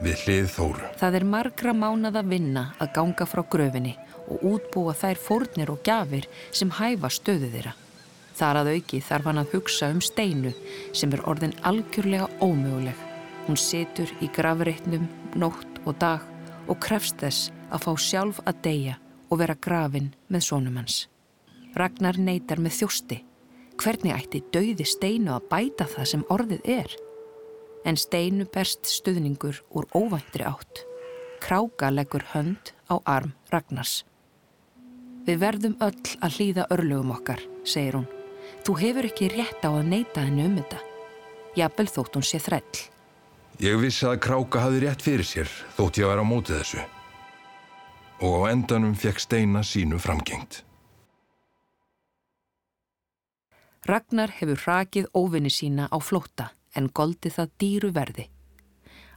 við 0.00 0.22
hlið 0.22 0.46
þóru. 0.54 0.86
Það 0.96 1.16
er 1.18 1.26
margra 1.28 1.74
mánað 1.76 2.16
að 2.20 2.30
vinna 2.30 2.62
að 2.80 2.92
ganga 2.96 3.26
frá 3.28 3.42
gröfinni 3.52 3.92
og 4.32 4.46
útbúa 4.54 4.94
þær 4.96 5.20
fórnir 5.20 5.72
og 5.74 5.82
gjafir 5.84 6.24
sem 6.48 6.70
hæfa 6.78 7.10
stöðu 7.12 7.50
þeirra. 7.52 7.74
Þar 8.38 8.60
að 8.62 8.70
auki 8.72 9.02
þarf 9.04 9.28
hann 9.28 9.42
að 9.42 9.52
hugsa 9.52 9.90
um 9.92 10.00
steinu 10.00 10.54
sem 10.96 11.12
er 11.12 11.24
orðin 11.28 11.52
algjörlega 11.60 12.30
ómöguleg. 12.40 13.04
Hún 13.44 13.60
setur 13.60 14.16
í 14.24 14.30
gravreitnum 14.32 15.04
nótt 15.36 15.82
og 15.84 16.00
dag 16.00 16.24
og 16.72 16.80
krefst 16.80 17.20
þess 17.20 17.52
að 17.68 17.84
fá 17.84 17.92
sjálf 18.00 18.40
að 18.48 18.64
deyja 18.70 18.96
og 19.28 19.42
vera 19.44 19.60
grafin 19.60 20.14
með 20.32 20.48
sónum 20.48 20.80
hans. 20.80 21.04
Ragnar 21.76 22.16
neytar 22.16 22.64
með 22.64 22.80
þjósti 22.80 23.20
Hvernig 23.84 24.14
ætti 24.16 24.38
dauði 24.48 24.84
steinu 24.88 25.34
að 25.34 25.48
bæta 25.50 25.84
það 25.84 26.06
sem 26.08 26.22
orðið 26.32 26.68
er? 26.72 26.92
En 27.84 27.98
steinu 28.00 28.46
berst 28.48 28.88
stuðningur 28.88 29.58
úr 29.76 29.84
óvæntri 29.92 30.46
átt. 30.48 30.86
Kráka 31.44 31.90
leggur 31.92 32.24
hönd 32.30 32.72
á 32.88 32.96
arm 33.04 33.34
Ragnars. 33.52 34.06
Við 35.28 35.36
verðum 35.44 35.76
öll 35.84 36.16
að 36.24 36.38
hlýða 36.38 36.66
örlugum 36.72 37.12
okkar, 37.12 37.44
segir 37.60 38.00
hún. 38.00 38.08
Þú 38.64 38.80
hefur 38.80 39.10
ekki 39.10 39.28
rétt 39.34 39.68
á 39.68 39.76
að 39.76 39.92
neyta 39.92 40.24
henni 40.24 40.48
um 40.48 40.56
þetta. 40.62 40.80
Jafnvel 41.60 41.90
þótt 41.92 42.16
hún 42.16 42.28
sé 42.32 42.40
þræll. 42.40 42.84
Ég 43.60 43.80
vissi 43.84 44.08
að 44.08 44.22
Kráka 44.24 44.64
hafi 44.64 44.80
rétt 44.80 45.04
fyrir 45.04 45.28
sér 45.28 45.58
þótt 45.76 46.00
ég 46.00 46.08
vera 46.08 46.24
á 46.24 46.32
mótið 46.32 46.62
þessu. 46.62 46.84
Og 48.24 48.48
á 48.48 48.56
endanum 48.56 48.96
fekk 48.96 49.20
steina 49.20 49.60
sínu 49.60 50.00
framgengt. 50.00 50.64
Ragnar 53.84 54.30
hefur 54.32 54.62
rakið 54.64 55.10
óvinni 55.12 55.50
sína 55.52 55.90
á 55.92 56.00
flótta 56.00 56.54
en 56.72 56.88
goldi 56.88 57.28
það 57.28 57.50
dýru 57.60 57.90
verði. 57.92 58.30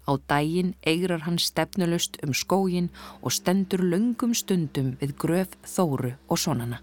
Á 0.08 0.12
dægin 0.28 0.74
eigrar 0.84 1.24
hann 1.24 1.40
stefnulust 1.40 2.18
um 2.24 2.34
skógin 2.36 2.90
og 3.22 3.32
stendur 3.32 3.80
lungum 3.80 4.34
stundum 4.36 4.98
við 5.00 5.14
gröf 5.24 5.56
þóru 5.64 6.14
og 6.28 6.40
sonana. 6.40 6.82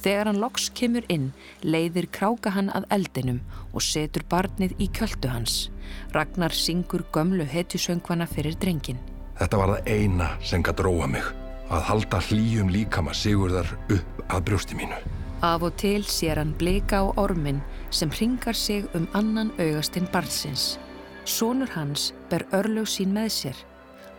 Þegar 0.00 0.30
hann 0.30 0.40
loks 0.40 0.68
kemur 0.76 1.04
inn, 1.12 1.30
leiðir 1.64 2.08
kráka 2.12 2.52
hann 2.52 2.68
að 2.76 2.88
eldinum 2.96 3.40
og 3.72 3.84
setur 3.84 4.24
barnið 4.28 4.76
í 4.80 4.88
kjöldu 4.96 5.32
hans. 5.32 5.70
Ragnar 6.12 6.56
syngur 6.56 7.04
gömlu 7.12 7.44
hetjusöngvana 7.44 8.28
fyrir 8.28 8.56
drengin. 8.60 9.00
Þetta 9.40 9.60
var 9.60 9.74
það 9.74 9.90
eina 9.96 10.28
sem 10.44 10.64
gæti 10.64 10.84
róa 10.84 11.08
mig, 11.08 11.24
að 11.72 11.88
halda 11.88 12.20
hlýjum 12.28 12.72
líkama 12.72 13.16
sigurðar 13.16 13.72
upp 13.88 14.24
að 14.28 14.46
brjósti 14.48 14.76
mínu. 14.76 15.19
Af 15.42 15.62
og 15.62 15.76
til 15.80 16.02
sér 16.04 16.36
hann 16.36 16.52
bleika 16.52 17.00
á 17.00 17.16
ormin 17.16 17.62
sem 17.90 18.10
ringar 18.10 18.52
sig 18.52 18.84
um 18.94 19.08
annan 19.14 19.50
augastinn 19.58 20.08
barnsins. 20.12 20.78
Sónur 21.24 21.70
hans 21.70 22.14
ber 22.30 22.44
örlög 22.52 22.84
sín 22.84 23.12
með 23.16 23.28
sér, 23.32 23.56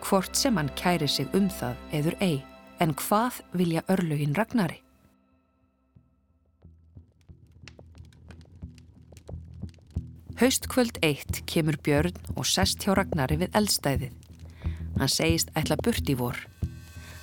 hvort 0.01 0.37
sem 0.37 0.57
hann 0.57 0.69
kæri 0.75 1.07
sig 1.07 1.27
um 1.33 1.49
það 1.49 1.75
eður 1.93 2.15
ei, 2.21 2.43
en 2.79 2.93
hvað 2.93 3.41
vilja 3.53 3.81
örlögin 3.87 4.33
Ragnari? 4.33 4.81
Haustkvöld 10.41 10.97
eitt 11.03 11.43
kemur 11.45 11.77
Björn 11.85 12.17
og 12.35 12.47
sest 12.49 12.81
hjá 12.81 12.95
Ragnari 12.97 13.37
við 13.43 13.53
eldstæðið. 13.53 14.15
Hann 14.97 15.09
segist 15.09 15.53
ætla 15.53 15.77
burt 15.77 16.09
í 16.09 16.17
vor. 16.17 16.39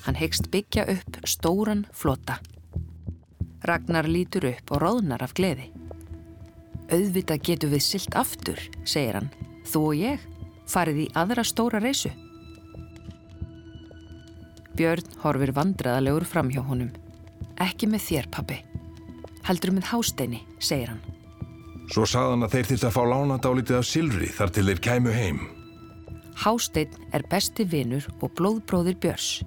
Hann 0.06 0.14
hegst 0.14 0.52
byggja 0.54 0.86
upp 0.86 1.18
stóran 1.26 1.82
flota. 1.92 2.38
Ragnar 3.66 4.06
lítur 4.06 4.46
upp 4.52 4.70
og 4.74 4.82
róðnar 4.84 5.24
af 5.24 5.34
gleði. 5.34 5.68
Auðvita 6.88 7.36
getur 7.42 7.72
við 7.74 7.84
silt 7.84 8.14
aftur, 8.16 8.60
segir 8.86 9.18
hann. 9.18 9.30
Þú 9.68 9.82
og 9.90 9.98
ég 9.98 10.24
farið 10.68 11.02
í 11.04 11.10
aðra 11.18 11.44
stóra 11.44 11.80
reysu. 11.82 12.12
Björn 14.78 15.18
horfir 15.24 15.52
vandraðalegur 15.56 16.26
fram 16.28 16.52
hjá 16.54 16.62
honum. 16.62 16.92
Ekki 17.58 17.88
með 17.90 18.04
þér, 18.06 18.30
pappi. 18.30 18.58
Heldur 19.48 19.74
með 19.74 19.90
hásteini, 19.90 20.44
segir 20.62 20.92
hann. 20.92 21.02
Svo 21.88 22.04
sagðan 22.06 22.44
að 22.44 22.54
þeir 22.54 22.68
þýrst 22.70 22.86
að 22.86 22.94
fá 22.94 23.02
lánadálitið 23.08 23.78
af 23.80 23.86
Silri 23.88 24.28
þar 24.32 24.52
til 24.54 24.66
þeir 24.68 24.82
kæmu 24.84 25.14
heim. 25.16 25.38
Hástein 26.38 26.92
er 27.16 27.24
besti 27.32 27.64
vinur 27.66 28.06
og 28.20 28.30
blóðbróðir 28.38 28.98
Björns. 29.02 29.40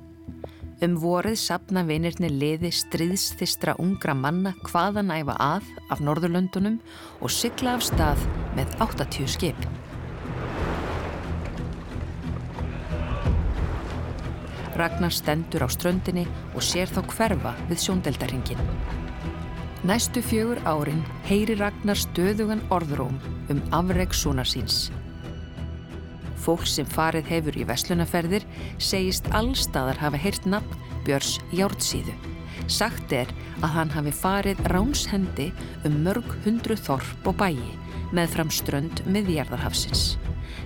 Um 0.82 0.96
vorið 0.98 1.36
sapna 1.38 1.84
vinirni 1.86 2.26
liði 2.34 2.72
stríðsþistra 2.74 3.76
ungra 3.84 4.16
manna 4.18 4.56
hvaðan 4.66 5.12
æfa 5.14 5.36
að 5.38 5.68
af 5.94 6.00
Norðurlöndunum 6.02 6.80
og 7.22 7.30
sykla 7.30 7.76
af 7.78 7.84
stað 7.86 8.24
með 8.58 8.74
80 8.82 9.30
skip. 9.30 9.68
Ragnar 14.74 15.14
stendur 15.14 15.68
á 15.68 15.70
ströndinni 15.70 16.24
og 16.56 16.66
sér 16.66 16.90
þá 16.90 17.04
hverfa 17.14 17.54
við 17.70 17.84
sjóndeldarhingin. 17.86 18.66
Næstu 19.86 20.26
fjögur 20.26 20.64
árin 20.66 21.06
heyri 21.30 21.60
Ragnar 21.62 22.02
stöðugan 22.08 22.66
orðróm 22.74 23.22
um 23.54 23.62
afreg 23.70 24.18
svona 24.18 24.48
síns. 24.50 24.88
Fólk 26.42 26.66
sem 26.66 26.88
farið 26.90 27.30
hefur 27.30 27.58
í 27.60 27.66
veslunaferðir 27.70 28.46
segist 28.82 29.28
allstaðar 29.38 30.00
hafa 30.02 30.20
heyrt 30.22 30.48
nafn 30.50 30.80
Björns 31.06 31.38
Jártsíðu. 31.54 32.16
Sagt 32.72 33.14
er 33.14 33.30
að 33.62 33.74
hann 33.76 33.94
hafi 33.94 34.14
farið 34.16 34.62
ránshendi 34.72 35.50
um 35.88 36.02
mörg 36.06 36.28
hundru 36.46 36.78
þorp 36.78 37.30
og 37.30 37.38
bæi 37.42 37.58
með 38.16 38.34
fram 38.36 38.52
strönd 38.54 39.04
miðjarðarhafsins. 39.08 40.16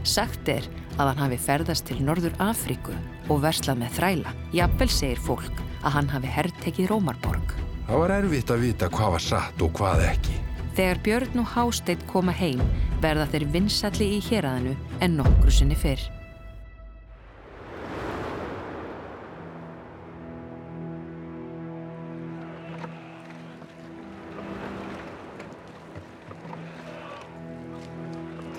Sagt 0.06 0.50
er 0.52 0.66
að 0.96 1.12
hann 1.12 1.24
hafi 1.26 1.40
ferðast 1.42 1.88
til 1.90 2.00
Norður 2.04 2.36
Afríku 2.44 2.96
og 3.28 3.44
verslað 3.44 3.84
með 3.84 4.00
þræla. 4.00 4.36
Jafnvel 4.56 4.92
segir 4.94 5.22
fólk 5.28 5.64
að 5.84 5.98
hann 5.98 6.12
hafi 6.14 6.32
herrtekið 6.38 6.92
Rómarborg. 6.94 7.56
Það 7.86 8.02
var 8.02 8.18
erfitt 8.20 8.54
að 8.54 8.66
vita 8.66 8.90
hvað 8.94 9.16
var 9.18 9.26
satt 9.30 9.66
og 9.66 9.74
hvað 9.78 10.08
ekki. 10.10 10.45
Þegar 10.76 11.00
Björn 11.06 11.40
og 11.40 11.46
Hásteit 11.54 12.02
koma 12.10 12.34
heim 12.36 12.60
verða 13.00 13.30
þeir 13.32 13.46
vinsalli 13.54 14.10
í 14.18 14.20
héræðinu 14.26 14.74
en 15.06 15.14
nokkru 15.16 15.54
sinni 15.56 15.78
fyrr. 15.80 16.04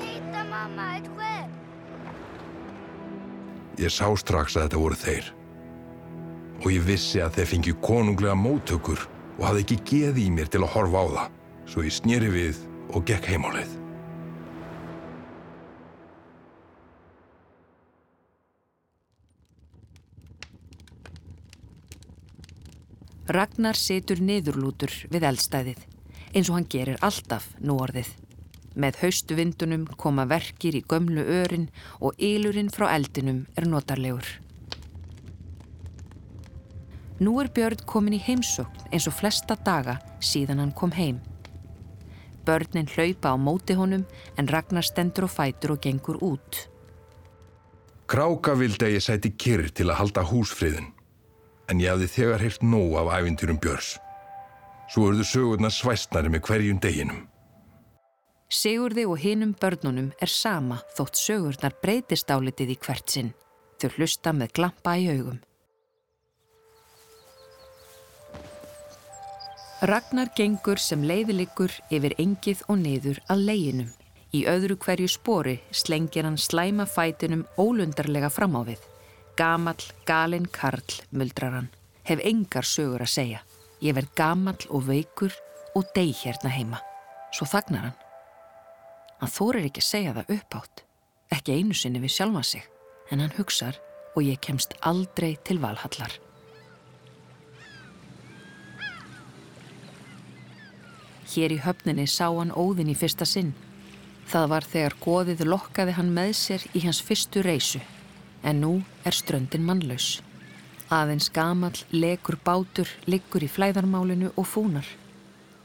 Titta 0.01 0.49
mamma, 0.49 0.89
skepp! 1.05 1.53
Ég 3.77 3.93
sá 3.93 4.09
strax 4.17 4.57
að 4.57 4.71
þetta 4.71 4.85
voru 4.87 5.03
þeir. 5.05 5.33
Og 6.65 6.71
ég 6.73 6.89
vissi 6.89 7.21
að 7.21 7.43
þeir 7.43 7.53
fengið 7.53 7.83
konunglega 7.85 8.41
móttökur 8.41 9.05
og 9.37 9.51
hafði 9.51 9.67
ekki 9.69 9.83
geð 9.93 10.25
í 10.25 10.31
mér 10.33 10.49
til 10.49 10.65
að 10.65 10.73
horfa 10.79 11.05
á 11.05 11.07
það. 11.13 11.36
Svo 11.67 11.83
ég 11.83 11.95
snýri 11.95 12.31
við 12.31 12.63
og 12.95 13.05
gekk 13.09 13.27
heimáleið. 13.33 13.75
Ragnar 23.27 23.75
situr 23.75 24.21
niðurlútur 24.23 24.93
við 25.11 25.25
eldstæðið, 25.27 25.81
eins 26.31 26.47
og 26.47 26.61
hann 26.61 26.69
gerir 26.71 27.03
alltaf 27.03 27.49
nú 27.59 27.75
orðið. 27.83 28.13
Með 28.79 29.01
haustuvindunum 29.03 29.89
koma 29.99 30.29
verkir 30.31 30.77
í 30.79 30.85
gömlu 30.87 31.25
örin 31.43 31.67
og 31.99 32.15
ylurinn 32.23 32.71
frá 32.71 32.87
eldinum 32.95 33.43
er 33.59 33.67
notarlegur. 33.67 34.29
Nú 37.19 37.39
er 37.41 37.49
Björn 37.51 37.83
komin 37.89 38.15
í 38.15 38.23
heimsókn 38.23 38.93
eins 38.93 39.09
og 39.11 39.17
flesta 39.19 39.57
daga 39.57 39.99
síðan 40.21 40.63
hann 40.63 40.77
kom 40.77 40.95
heim. 40.95 41.19
Börnin 42.47 42.89
hlaupa 42.95 43.35
á 43.35 43.37
móti 43.37 43.75
honum 43.75 44.07
en 44.39 44.49
Ragnar 44.49 44.87
stendur 44.87 45.27
og 45.27 45.35
fætur 45.35 45.75
og 45.75 45.83
gengur 45.83 46.19
út. 46.23 46.67
Kráka 48.07 48.55
vildi 48.55 48.87
að 48.87 48.97
ég 48.97 49.03
sæti 49.03 49.33
kyrr 49.35 49.69
til 49.75 49.91
að 49.91 49.99
halda 50.01 50.23
húsfriðin. 50.31 50.93
En 51.67 51.81
ég 51.83 51.91
hafði 51.91 52.13
þegar 52.13 52.45
heyrt 52.45 52.63
nóg 52.63 52.95
af 53.01 53.11
æfintyrum 53.19 53.59
Björns. 53.59 53.97
Svo 54.87 55.09
eruðu 55.11 55.27
sögurnar 55.27 55.75
svæstnari 55.75 56.31
með 56.31 56.45
hverjum 56.47 56.79
deginum. 56.79 57.25
Sigurði 58.47 59.03
og 59.11 59.19
hinum 59.19 59.57
börnunum 59.59 60.13
er 60.23 60.31
sama 60.31 60.79
þótt 60.95 61.19
sögurnar 61.19 61.75
breytist 61.83 62.31
álitið 62.31 62.77
í 62.77 62.79
hvert 62.87 63.11
sinn. 63.11 63.33
Þau 63.83 63.91
hlusta 63.97 64.33
með 64.33 64.55
glampa 64.61 64.95
í 64.95 65.09
augum. 65.11 65.41
Ragnar 69.87 70.33
gengur 70.35 70.81
sem 70.83 71.05
leiðilegur 71.07 71.71
yfir 71.95 72.17
engið 72.19 72.65
og 72.67 72.81
niður 72.81 73.21
að 73.31 73.43
leginum. 73.47 73.91
Í 74.35 74.41
öðru 74.51 74.75
hverju 74.83 75.07
spori 75.13 75.55
slengir 75.71 76.27
hann 76.27 76.39
slæma 76.43 76.89
fætinum 76.91 77.45
ólundarlega 77.55 78.27
fram 78.35 78.57
á 78.59 78.67
við. 78.67 78.83
Gamall, 79.39 79.85
galinn 80.09 80.51
karl, 80.51 80.97
muldrar 81.15 81.55
hann. 81.55 81.71
Hef 82.03 82.19
engar 82.19 82.67
sögur 82.67 83.07
að 83.07 83.13
segja. 83.15 83.45
Ég 83.79 83.95
verð 83.95 84.11
gamall 84.19 84.67
og 84.75 84.89
veikur 84.89 85.39
og 85.79 85.87
deg 85.95 86.11
hérna 86.19 86.51
heima. 86.51 86.83
Svo 87.31 87.47
þagnar 87.47 87.87
hann. 87.87 87.97
Hann 89.23 89.35
þórir 89.39 89.71
ekki 89.71 89.87
segja 89.87 90.17
það 90.19 90.39
uppátt. 90.41 90.83
Ekki 91.31 91.61
einu 91.61 91.79
sinni 91.79 92.03
við 92.03 92.17
sjálfa 92.17 92.43
sig. 92.43 92.67
En 93.15 93.23
hann 93.23 93.39
hugsar 93.39 93.79
og 94.17 94.25
ég 94.27 94.43
kemst 94.43 94.75
aldrei 94.83 95.37
til 95.47 95.63
valhallar. 95.63 96.11
Hér 101.33 101.57
í 101.57 101.59
höfninni 101.63 102.07
sá 102.07 102.29
hann 102.31 102.55
óðin 102.55 102.93
í 102.93 102.97
fyrsta 102.99 103.27
sinn. 103.27 103.55
Það 104.31 104.47
var 104.53 104.67
þegar 104.67 104.97
goðið 105.03 105.45
lokkaði 105.47 105.97
hann 105.99 106.13
með 106.15 106.33
sér 106.39 106.67
í 106.75 106.83
hans 106.87 107.03
fyrstu 107.03 107.43
reysu. 107.47 107.81
En 108.47 108.63
nú 108.63 108.73
er 109.07 109.15
ströndin 109.15 109.67
mannlaus. 109.67 110.21
Aðeins 110.91 111.29
gamall, 111.35 111.75
legur 111.91 112.39
bátur, 112.47 112.91
liggur 113.11 113.43
í 113.43 113.51
flæðarmálinu 113.51 114.31
og 114.37 114.47
fúnar. 114.47 114.87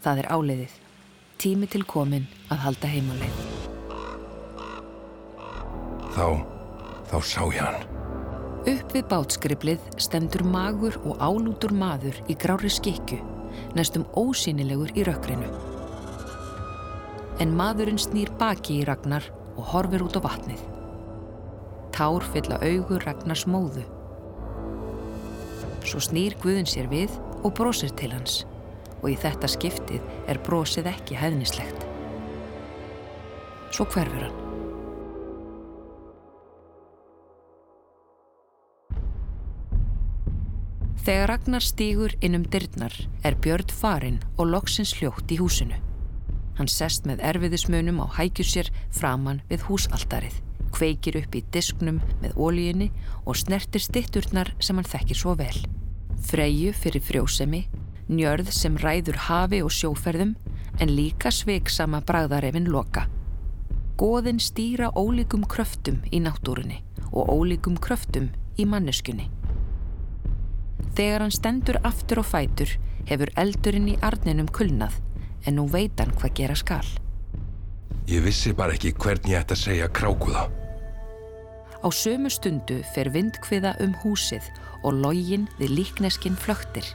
Það 0.02 0.24
er 0.24 0.32
áleiðið. 0.34 0.78
Tími 1.42 1.70
til 1.70 1.84
komin 1.90 2.28
að 2.50 2.64
halda 2.66 2.90
heimuleið. 2.90 3.42
Þá, 6.12 6.28
þá 7.10 7.18
sá 7.22 7.42
ég 7.54 7.62
hann. 7.62 7.86
Upp 8.62 8.92
við 8.94 9.06
bátskriplið 9.10 9.86
stendur 9.98 10.44
magur 10.46 10.98
og 11.02 11.18
álútur 11.18 11.72
maður 11.74 12.20
í 12.30 12.36
grári 12.38 12.70
skikju, 12.70 13.18
næstum 13.78 14.06
ósýnilegur 14.18 14.92
í 14.98 15.06
rökkrinu. 15.08 15.48
En 17.42 17.56
maðurinn 17.58 18.02
snýr 18.02 18.32
baki 18.40 18.82
í 18.82 18.86
Ragnar 18.88 19.26
og 19.56 19.64
horfir 19.74 20.06
út 20.06 20.18
á 20.18 20.22
vatnið. 20.22 20.62
Tár 21.96 22.26
fylla 22.34 22.60
augur 22.64 23.04
Ragnars 23.06 23.48
móðu. 23.50 23.84
Svo 25.86 26.02
snýr 26.04 26.38
Guðun 26.42 26.70
sér 26.70 26.88
við 26.92 27.18
og 27.42 27.56
brosir 27.58 27.92
til 27.98 28.12
hans 28.14 28.44
og 29.02 29.10
í 29.10 29.18
þetta 29.18 29.50
skiptið 29.50 30.06
er 30.30 30.42
brosið 30.46 30.92
ekki 30.94 31.18
hefnislegt. 31.18 31.88
Svo 33.72 33.88
hverfur 33.90 34.28
hann. 34.28 34.41
Þegar 41.02 41.32
Ragnar 41.32 41.64
stígur 41.66 42.14
inn 42.22 42.38
um 42.38 42.44
dyrnar 42.46 42.94
er 43.26 43.34
Björn 43.42 43.72
farinn 43.74 44.20
og 44.38 44.52
loksins 44.52 44.92
hljótt 45.00 45.32
í 45.34 45.40
húsinu. 45.40 45.80
Hann 46.60 46.70
sest 46.70 47.08
með 47.10 47.24
erfiðismunum 47.26 48.04
á 48.06 48.08
hækjur 48.20 48.46
sér 48.46 48.70
framann 48.94 49.40
við 49.50 49.66
húsaltarið, 49.66 50.36
kveikir 50.70 51.18
upp 51.24 51.40
í 51.40 51.42
disknum 51.56 51.98
með 52.22 52.38
ólíinni 52.38 52.92
og 53.26 53.40
snertir 53.42 53.82
stitturnar 53.82 54.54
sem 54.62 54.78
hann 54.78 54.92
þekkir 54.92 55.22
svo 55.24 55.34
vel. 55.42 55.58
Freyju 56.30 56.76
fyrir 56.78 57.02
frjósemi, 57.10 57.64
njörð 58.06 58.54
sem 58.54 58.78
ræður 58.78 59.18
hafi 59.26 59.66
og 59.66 59.74
sjóferðum 59.74 60.36
en 60.78 60.94
líka 60.94 61.34
sveiksama 61.34 62.06
bragðarefin 62.06 62.70
loka. 62.70 63.08
Góðin 63.98 64.38
stýra 64.38 64.94
ólíkum 64.94 65.50
kröftum 65.50 66.04
í 66.14 66.22
náttúrunni 66.22 66.84
og 67.10 67.34
ólíkum 67.34 67.82
kröftum 67.82 68.30
í 68.62 68.70
manneskunni. 68.70 69.32
Þegar 71.02 71.24
hann 71.24 71.32
stendur 71.34 71.78
aftur 71.82 72.20
og 72.22 72.28
fætur 72.30 72.70
hefur 73.10 73.30
eldurinn 73.42 73.88
í 73.90 73.94
arninum 74.06 74.50
kulnað 74.54 75.00
en 75.50 75.56
nú 75.58 75.64
veit 75.74 75.98
hann 75.98 76.12
hvað 76.14 76.36
gera 76.38 76.58
skal. 76.60 76.86
Ég 78.06 78.22
vissi 78.22 78.54
bara 78.54 78.76
ekki 78.76 78.92
hvernig 78.94 79.34
ég 79.34 79.40
ætti 79.40 79.56
að 79.58 79.62
segja 79.64 79.88
krákuða. 79.90 80.44
Á 81.82 81.88
sömu 81.90 82.30
stundu 82.30 82.78
fer 82.94 83.10
vindkviða 83.18 83.74
um 83.82 83.98
húsið 84.04 84.46
og 84.84 85.02
login 85.02 85.50
við 85.58 85.74
líkneskinn 85.80 86.38
flöktir. 86.38 86.86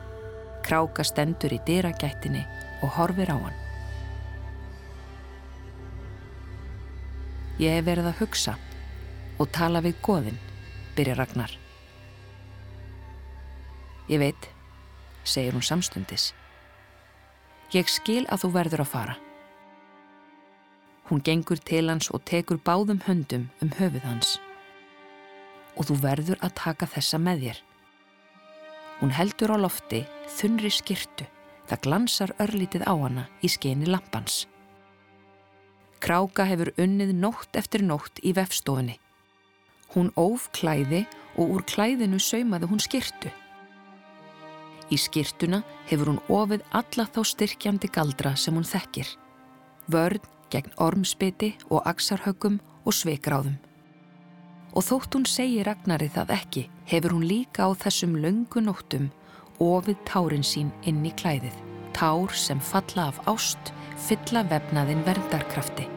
Kráka 0.62 1.02
stendur 1.02 1.58
í 1.58 1.60
dyragættinni 1.66 2.46
og 2.86 2.94
horfir 3.00 3.34
á 3.34 3.38
hann. 3.42 3.60
Ég 7.58 7.80
hef 7.80 7.90
verið 7.90 8.14
að 8.14 8.18
hugsa 8.22 8.58
og 9.42 9.50
tala 9.50 9.82
við 9.82 9.98
goðin, 9.98 10.42
byrja 10.94 11.18
Ragnar. 11.18 11.65
Ég 14.06 14.20
veit, 14.22 14.48
segir 15.26 15.54
hún 15.56 15.64
samstundis. 15.66 16.30
Ég 17.74 17.88
skil 17.90 18.22
að 18.30 18.44
þú 18.44 18.50
verður 18.54 18.82
að 18.84 18.90
fara. 18.92 19.14
Hún 21.10 21.22
gengur 21.26 21.58
til 21.58 21.88
hans 21.90 22.10
og 22.14 22.22
tekur 22.26 22.60
báðum 22.62 23.00
höndum 23.06 23.48
um 23.62 23.70
höfuð 23.78 24.04
hans. 24.06 24.36
Og 25.74 25.88
þú 25.88 25.96
verður 26.02 26.38
að 26.46 26.54
taka 26.58 26.86
þessa 26.90 27.18
með 27.22 27.42
þér. 27.46 27.62
Hún 29.00 29.12
heldur 29.12 29.54
á 29.54 29.56
lofti 29.58 30.04
þunri 30.38 30.70
skirtu. 30.70 31.26
Það 31.66 31.82
glansar 31.82 32.32
örlítið 32.38 32.84
á 32.86 32.94
hana 32.94 33.24
í 33.42 33.50
skeni 33.50 33.88
lampans. 33.90 34.44
Kráka 35.98 36.46
hefur 36.46 36.70
unnið 36.78 37.10
nótt 37.18 37.58
eftir 37.58 37.82
nótt 37.82 38.22
í 38.22 38.30
vefstofunni. 38.36 38.94
Hún 39.94 40.12
óf 40.14 40.46
klæði 40.54 41.02
og 41.34 41.56
úr 41.56 41.66
klæðinu 41.66 42.20
saumaði 42.22 42.70
hún 42.70 42.82
skirtu. 42.82 43.34
Í 44.90 44.96
skirtuna 45.00 45.62
hefur 45.90 46.12
hún 46.12 46.22
ofið 46.30 46.64
alla 46.78 47.06
þá 47.10 47.20
styrkjandi 47.32 47.90
galdra 47.92 48.36
sem 48.38 48.54
hún 48.54 48.66
þekkir. 48.66 49.08
Vörn 49.90 50.22
gegn 50.50 50.74
ormspiti 50.78 51.54
og 51.70 51.86
aksarhöggum 51.90 52.60
og 52.86 52.94
sveikráðum. 52.94 53.56
Og 54.76 54.84
þótt 54.84 55.16
hún 55.16 55.26
segi 55.26 55.62
Ragnari 55.66 56.08
það 56.12 56.32
ekki, 56.36 56.64
hefur 56.86 57.16
hún 57.16 57.26
líka 57.26 57.66
á 57.66 57.70
þessum 57.74 58.14
löngu 58.20 58.62
nóttum 58.62 59.10
ofið 59.62 59.98
tárin 60.06 60.44
sín 60.44 60.70
inn 60.84 61.04
í 61.06 61.12
klæðið. 61.16 61.54
Tár 61.96 62.32
sem 62.36 62.60
falla 62.60 63.08
af 63.10 63.20
ást 63.30 63.72
fylla 64.06 64.44
vefnaðin 64.50 65.04
verndarkrafti. 65.06 65.88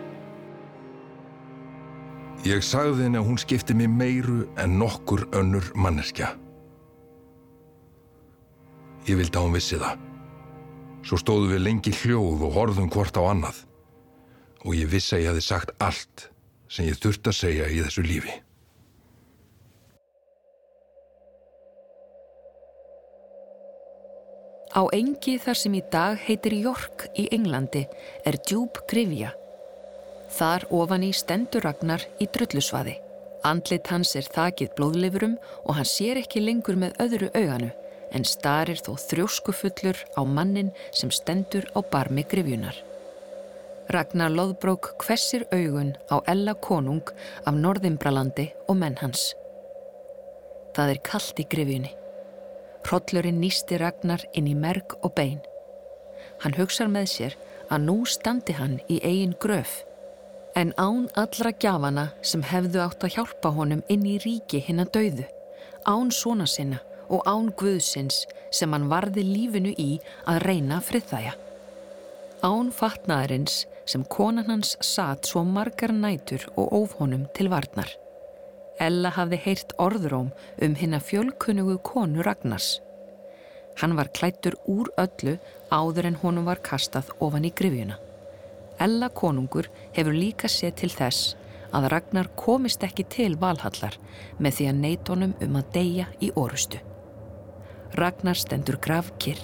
Ég 2.47 2.63
sagði 2.63 3.03
henni 3.03 3.19
að 3.19 3.27
hún 3.27 3.41
skipti 3.41 3.75
mig 3.75 3.89
meiru 3.91 4.45
en 4.57 4.77
nokkur 4.79 5.27
önnur 5.35 5.73
manneskja. 5.75 6.31
Ég 9.09 9.17
vildi 9.17 9.39
að 9.39 9.45
hún 9.47 9.55
vissi 9.57 9.77
það. 9.81 10.01
Svo 11.07 11.17
stóðu 11.17 11.47
við 11.55 11.63
lengi 11.65 11.93
hljóð 11.95 12.43
og 12.45 12.51
horðum 12.53 12.91
hvort 12.93 13.15
á 13.17 13.25
annað. 13.25 13.63
Og 14.67 14.75
ég 14.77 14.91
vissi 14.91 15.15
að 15.15 15.23
ég 15.23 15.31
hefði 15.31 15.45
sagt 15.47 15.71
allt 15.81 16.27
sem 16.69 16.85
ég 16.85 16.99
þurfti 17.01 17.31
að 17.31 17.37
segja 17.39 17.69
í 17.73 17.79
þessu 17.81 18.03
lífi. 18.05 18.35
Á 24.69 24.85
engi 24.93 25.39
þar 25.41 25.57
sem 25.57 25.73
í 25.73 25.81
dag 25.89 26.21
heitir 26.27 26.53
York 26.53 27.07
í 27.17 27.25
Englandi 27.33 27.87
er 28.29 28.37
djúb 28.45 28.77
grifja. 28.91 29.33
Þar 30.37 30.69
ofan 30.69 31.07
í 31.07 31.15
stendur 31.17 31.65
Ragnar 31.65 32.05
í 32.21 32.29
drullusvaði. 32.29 32.99
Andlit 33.41 33.89
hans 33.89 34.13
er 34.19 34.29
þakið 34.29 34.75
blóðlifurum 34.77 35.37
og 35.65 35.79
hann 35.79 35.89
sér 35.97 36.21
ekki 36.21 36.45
lengur 36.45 36.77
með 36.77 36.99
öðru 37.01 37.33
auganu 37.33 37.73
en 38.15 38.25
starir 38.25 38.79
þó 38.81 38.93
þrjóskufullur 38.97 39.97
á 40.17 40.21
mannin 40.25 40.71
sem 40.91 41.11
stendur 41.13 41.67
á 41.77 41.79
barmi 41.81 42.25
grifjunar. 42.27 42.77
Ragnar 43.89 44.29
loðbrók 44.29 44.91
hvessir 45.01 45.47
augun 45.49 45.95
á 46.13 46.21
Ella 46.29 46.53
konung 46.53 47.09
af 47.45 47.55
Norðimbralandi 47.57 48.51
og 48.69 48.77
menn 48.77 48.99
hans. 49.01 49.33
Það 50.77 50.93
er 50.93 50.99
kallt 51.09 51.41
í 51.41 51.45
grifjunni. 51.49 51.93
Hrollurinn 52.85 53.41
nýsti 53.41 53.79
Ragnar 53.81 54.23
inn 54.37 54.47
í 54.47 54.55
merg 54.55 54.93
og 55.01 55.15
bein. 55.17 55.39
Hann 56.43 56.55
hugsar 56.55 56.89
með 56.89 57.09
sér 57.13 57.37
að 57.69 57.87
nú 57.87 57.97
standi 58.05 58.55
hann 58.57 58.77
í 58.87 58.99
eigin 59.01 59.33
gröf. 59.41 59.83
En 60.55 60.71
án 60.77 61.07
allra 61.17 61.51
gjafana 61.51 62.09
sem 62.21 62.45
hefðu 62.45 62.81
átt 62.85 63.03
að 63.05 63.17
hjálpa 63.17 63.51
honum 63.57 63.83
inn 63.89 64.05
í 64.05 64.19
ríki 64.21 64.61
hinn 64.65 64.81
að 64.85 64.93
dauðu. 64.97 65.27
Án 65.89 66.13
svona 66.13 66.45
sinna 66.49 66.81
og 67.09 67.25
án 67.27 67.51
Guðsins 67.59 68.23
sem 68.55 68.73
hann 68.73 68.89
varði 68.91 69.25
lífinu 69.25 69.73
í 69.77 69.91
að 70.29 70.41
reyna 70.45 70.79
friðþæja. 70.85 71.33
Án 72.45 72.69
fatnaðarins 72.71 73.65
sem 73.89 74.05
konan 74.05 74.47
hans 74.47 74.75
satt 74.85 75.27
svo 75.27 75.43
margar 75.43 75.91
nætur 75.91 76.45
og 76.55 76.71
óf 76.71 76.93
honum 77.01 77.25
til 77.35 77.49
varnar. 77.51 77.89
Ella 78.79 79.11
hafði 79.11 79.41
heyrt 79.43 79.73
orðróm 79.81 80.29
um 80.63 80.75
hinn 80.79 80.95
að 80.95 81.07
fjölkunnugu 81.09 81.79
konu 81.83 82.23
Ragnars. 82.23 82.77
Hann 83.81 83.97
var 83.99 84.11
klættur 84.15 84.55
úr 84.67 84.91
öllu 84.99 85.35
áður 85.71 86.07
en 86.11 86.19
honum 86.23 86.47
var 86.47 86.61
kastað 86.63 87.11
ofan 87.19 87.47
í 87.47 87.51
grifjuna. 87.55 87.99
Ella 88.79 89.09
konungur 89.11 89.67
hefur 89.95 90.15
líka 90.15 90.47
séð 90.47 90.77
til 90.79 90.91
þess 90.93 91.35
að 91.75 91.89
Ragnar 91.93 92.29
komist 92.39 92.83
ekki 92.87 93.05
til 93.11 93.33
valhallar 93.39 93.97
með 94.39 94.59
því 94.59 94.69
að 94.69 94.79
neitónum 94.85 95.35
um 95.43 95.59
að 95.59 95.73
deyja 95.75 96.07
í 96.23 96.31
orustu. 96.35 96.79
Ragnar 97.97 98.37
stendur 98.37 98.77
gravkirr. 98.77 99.39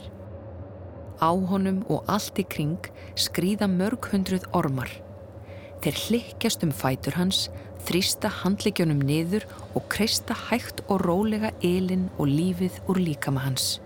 Á 1.18 1.32
honum 1.34 1.82
og 1.90 2.06
allt 2.12 2.38
í 2.38 2.46
kring 2.46 2.78
skrýða 3.18 3.66
mörg 3.72 4.12
hundruð 4.12 4.46
ormar. 4.54 4.92
Þeir 5.82 5.98
hlikkjast 6.06 6.66
um 6.66 6.74
fætur 6.76 7.18
hans 7.18 7.48
þrýsta 7.86 8.30
handleikjunum 8.42 9.02
niður 9.06 9.46
og 9.74 9.88
kreista 9.90 10.38
hægt 10.48 10.84
og 10.86 11.02
rólega 11.06 11.52
elin 11.66 12.08
og 12.18 12.30
lífið 12.30 12.80
úr 12.90 13.02
líkama 13.02 13.46
hans. 13.46 13.80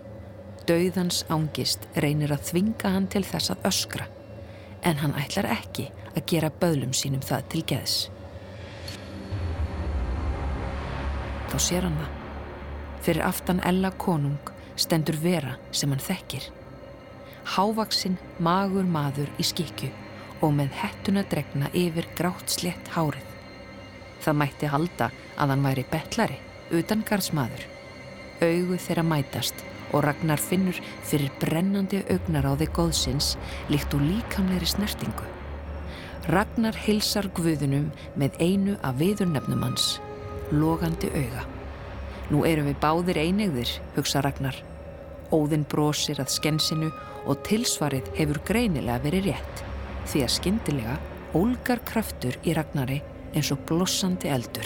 Dauðans 0.68 1.24
ángist 1.32 1.88
reynir 1.96 2.34
að 2.36 2.46
þvinga 2.52 2.94
hann 2.94 3.10
til 3.12 3.24
þess 3.26 3.54
að 3.56 3.66
öskra, 3.72 4.06
en 4.84 5.00
hann 5.02 5.16
ætlar 5.20 5.50
ekki 5.56 5.90
að 6.14 6.24
gera 6.30 6.52
böðlum 6.62 6.94
sínum 6.94 7.24
það 7.26 7.48
til 7.54 7.66
geðs. 7.74 7.98
Þá 11.50 11.58
sér 11.58 11.88
hann 11.88 12.00
það. 12.04 12.16
Fyrir 13.00 13.26
aftan 13.26 13.62
Ella 13.66 13.92
konung 13.96 14.49
stendur 14.80 15.18
vera 15.20 15.58
sem 15.76 15.92
hann 15.92 16.04
þekkir. 16.04 16.46
Hávaksinn 17.56 18.20
magur 18.40 18.88
maður 18.88 19.32
í 19.42 19.46
skikju 19.48 19.90
og 20.46 20.54
með 20.56 20.76
hettuna 20.80 21.24
dregna 21.28 21.72
yfir 21.76 22.08
grátt 22.18 22.54
slett 22.54 22.94
hárið. 22.96 23.26
Það 24.24 24.40
mætti 24.42 24.70
halda 24.70 25.10
að 25.40 25.54
hann 25.54 25.66
væri 25.66 25.86
betlari, 25.92 26.38
utan 26.76 27.04
gardsmaður. 27.08 27.66
Augu 28.44 28.78
þeirra 28.80 29.04
mætast 29.08 29.66
og 29.92 30.04
Ragnar 30.06 30.40
finnur 30.40 30.78
fyrir 31.08 31.32
brennandi 31.42 32.04
augnaráði 32.14 32.70
góðsins 32.76 33.34
líkt 33.72 33.96
úr 33.98 34.06
líkamleiri 34.06 34.70
snertingu. 34.70 35.28
Ragnar 36.30 36.78
hilsar 36.78 37.32
guðunum 37.34 37.90
með 38.20 38.38
einu 38.44 38.78
af 38.86 39.00
viðurnefnum 39.02 39.64
hans, 39.66 39.96
logandi 40.54 41.10
auga. 41.16 41.48
Nú 42.30 42.44
erum 42.46 42.70
við 42.70 42.78
báðir 42.84 43.24
einegðir, 43.24 43.72
hugsa 43.96 44.22
Ragnar. 44.22 44.69
Óðinn 45.36 45.66
brosir 45.70 46.20
að 46.22 46.32
skensinu 46.34 46.90
og 47.30 47.42
tilsvarið 47.46 48.10
hefur 48.18 48.42
greinilega 48.48 49.04
verið 49.04 49.30
rétt 49.30 49.64
því 50.10 50.24
að 50.26 50.36
skindilega 50.36 50.96
ólgar 51.38 51.82
kraftur 51.86 52.38
í 52.42 52.56
Ragnari 52.58 53.02
eins 53.38 53.52
og 53.54 53.62
blossandi 53.70 54.32
eldur. 54.34 54.66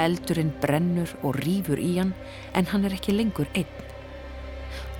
Eldurinn 0.00 0.52
brennur 0.60 1.10
og 1.22 1.38
rýfur 1.40 1.80
í 1.80 1.94
hann 1.98 2.12
en 2.56 2.68
hann 2.72 2.84
er 2.88 2.96
ekki 2.96 3.16
lengur 3.16 3.48
einn. 3.56 3.72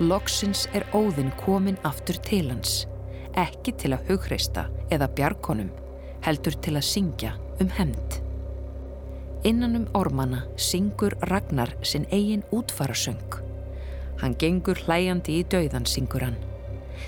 Loksins 0.01 0.65
er 0.73 0.85
óðinn 0.93 1.33
komin 1.41 1.77
aftur 1.85 2.17
til 2.25 2.47
hans, 2.49 2.83
ekki 3.37 3.75
til 3.77 3.93
að 3.93 4.09
hugreista 4.09 4.67
eða 4.93 5.09
bjarkonum, 5.17 5.69
heldur 6.25 6.57
til 6.65 6.77
að 6.77 6.89
syngja 6.89 7.35
um 7.61 7.69
hemd. 7.77 8.19
Innan 9.45 9.75
um 9.75 9.87
ormana 9.97 10.45
syngur 10.57 11.17
Ragnar 11.29 11.73
sinn 11.83 12.07
eigin 12.11 12.45
útfarasöng. 12.55 13.42
Hann 14.23 14.37
gengur 14.39 14.79
hlæjandi 14.85 15.41
í 15.41 15.47
dauðan 15.51 15.83
syngur 15.83 16.23
hann, 16.23 16.37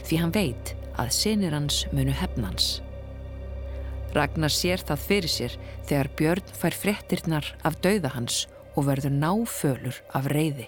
því 0.04 0.18
hann 0.20 0.34
veit 0.36 0.74
að 1.00 1.14
sinir 1.16 1.54
hans 1.56 1.86
munu 1.96 2.12
hefnans. 2.12 2.82
Ragnar 4.16 4.52
sér 4.52 4.84
það 4.84 5.06
fyrir 5.06 5.32
sér 5.32 5.56
þegar 5.88 6.10
Björn 6.20 6.52
fær 6.60 6.76
frettirnar 6.76 7.48
af 7.64 7.80
dauða 7.84 8.12
hans 8.18 8.42
og 8.76 8.90
verður 8.90 9.16
náfölur 9.16 10.02
af 10.12 10.28
reyði. 10.32 10.68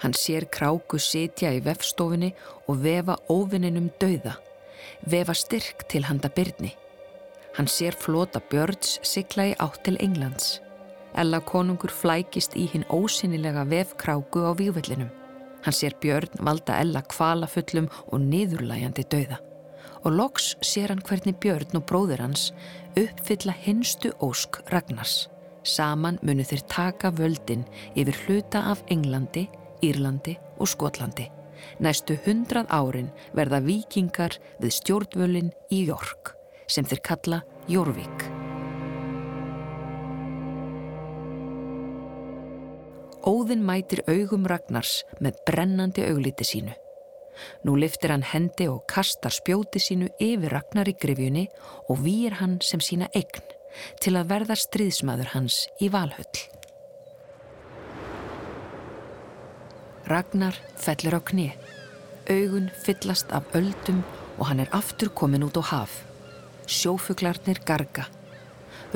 Hann 0.00 0.16
sér 0.16 0.48
kráku 0.48 0.96
sitja 0.96 1.52
í 1.52 1.60
vefstofinni 1.64 2.32
og 2.64 2.80
vefa 2.80 3.18
óvinninum 3.28 3.92
dauða, 4.00 4.38
vefa 5.04 5.36
styrk 5.36 5.84
til 5.92 6.06
handa 6.08 6.32
byrni. 6.32 6.72
Hann 7.58 7.68
sér 7.68 7.92
flota 8.00 8.40
björns 8.40 8.96
sigla 9.04 9.50
í 9.52 9.56
átt 9.60 9.84
til 9.84 10.00
Englands. 10.00 10.60
Ella 11.20 11.44
konungur 11.44 11.92
flækist 11.92 12.56
í 12.56 12.68
hinn 12.72 12.88
ósynilega 12.88 13.68
vefkráku 13.68 14.48
á 14.48 14.56
vývöllinum. 14.56 15.19
Hann 15.64 15.76
sér 15.76 15.96
björn 16.00 16.40
valda 16.46 16.78
Ella 16.80 17.02
kvalafullum 17.02 17.88
og 18.08 18.20
niðurlæjandi 18.24 19.04
dauða. 19.12 19.40
Og 20.04 20.14
loks 20.16 20.54
sér 20.64 20.94
hann 20.94 21.02
hvernig 21.04 21.36
björn 21.42 21.76
og 21.76 21.84
bróður 21.88 22.24
hans 22.24 22.50
uppfylla 22.96 23.52
hinstu 23.66 24.14
ósk 24.24 24.62
Ragnars. 24.72 25.28
Saman 25.62 26.18
munu 26.24 26.44
þeir 26.46 26.64
taka 26.72 27.10
völdin 27.12 27.66
yfir 27.92 28.16
hluta 28.24 28.64
af 28.72 28.80
Englandi, 28.88 29.46
Írlandi 29.84 30.38
og 30.58 30.72
Skotlandi. 30.72 31.28
Næstu 31.80 32.16
hundrað 32.24 32.72
árin 32.72 33.12
verða 33.36 33.60
vikingar 33.64 34.40
við 34.60 34.76
stjórnvölin 34.80 35.52
í 35.68 35.84
Jork 35.88 36.36
sem 36.70 36.86
þeir 36.88 37.04
kalla 37.04 37.42
Jorvík. 37.68 38.39
Óðinn 43.20 43.60
mætir 43.60 44.00
augum 44.08 44.46
Ragnars 44.48 45.02
með 45.20 45.40
brennandi 45.44 46.06
augliti 46.08 46.44
sínu. 46.46 46.72
Nú 47.64 47.74
liftir 47.76 48.12
hann 48.14 48.24
hendi 48.24 48.68
og 48.68 48.86
kastar 48.88 49.34
spjóti 49.34 49.80
sínu 49.80 50.08
yfir 50.20 50.54
Ragnar 50.54 50.88
í 50.88 50.94
grifjunni 50.96 51.46
og 51.92 52.00
výir 52.04 52.38
hann 52.40 52.58
sem 52.64 52.80
sína 52.80 53.10
eign 53.12 53.44
til 54.00 54.14
að 54.16 54.30
verða 54.32 54.56
stríðsmaður 54.56 55.34
hans 55.34 55.66
í 55.80 55.90
Valhöll. 55.92 56.40
Ragnar 60.10 60.56
fellur 60.80 61.18
á 61.18 61.22
kni, 61.22 61.50
augun 62.26 62.70
fyllast 62.82 63.30
af 63.36 63.52
öldum 63.54 64.00
og 64.38 64.48
hann 64.48 64.64
er 64.64 64.72
aftur 64.74 65.12
komin 65.12 65.44
út 65.44 65.60
á 65.60 65.64
haf. 65.74 66.00
Sjófuglarnir 66.66 67.60
garga, 67.68 68.08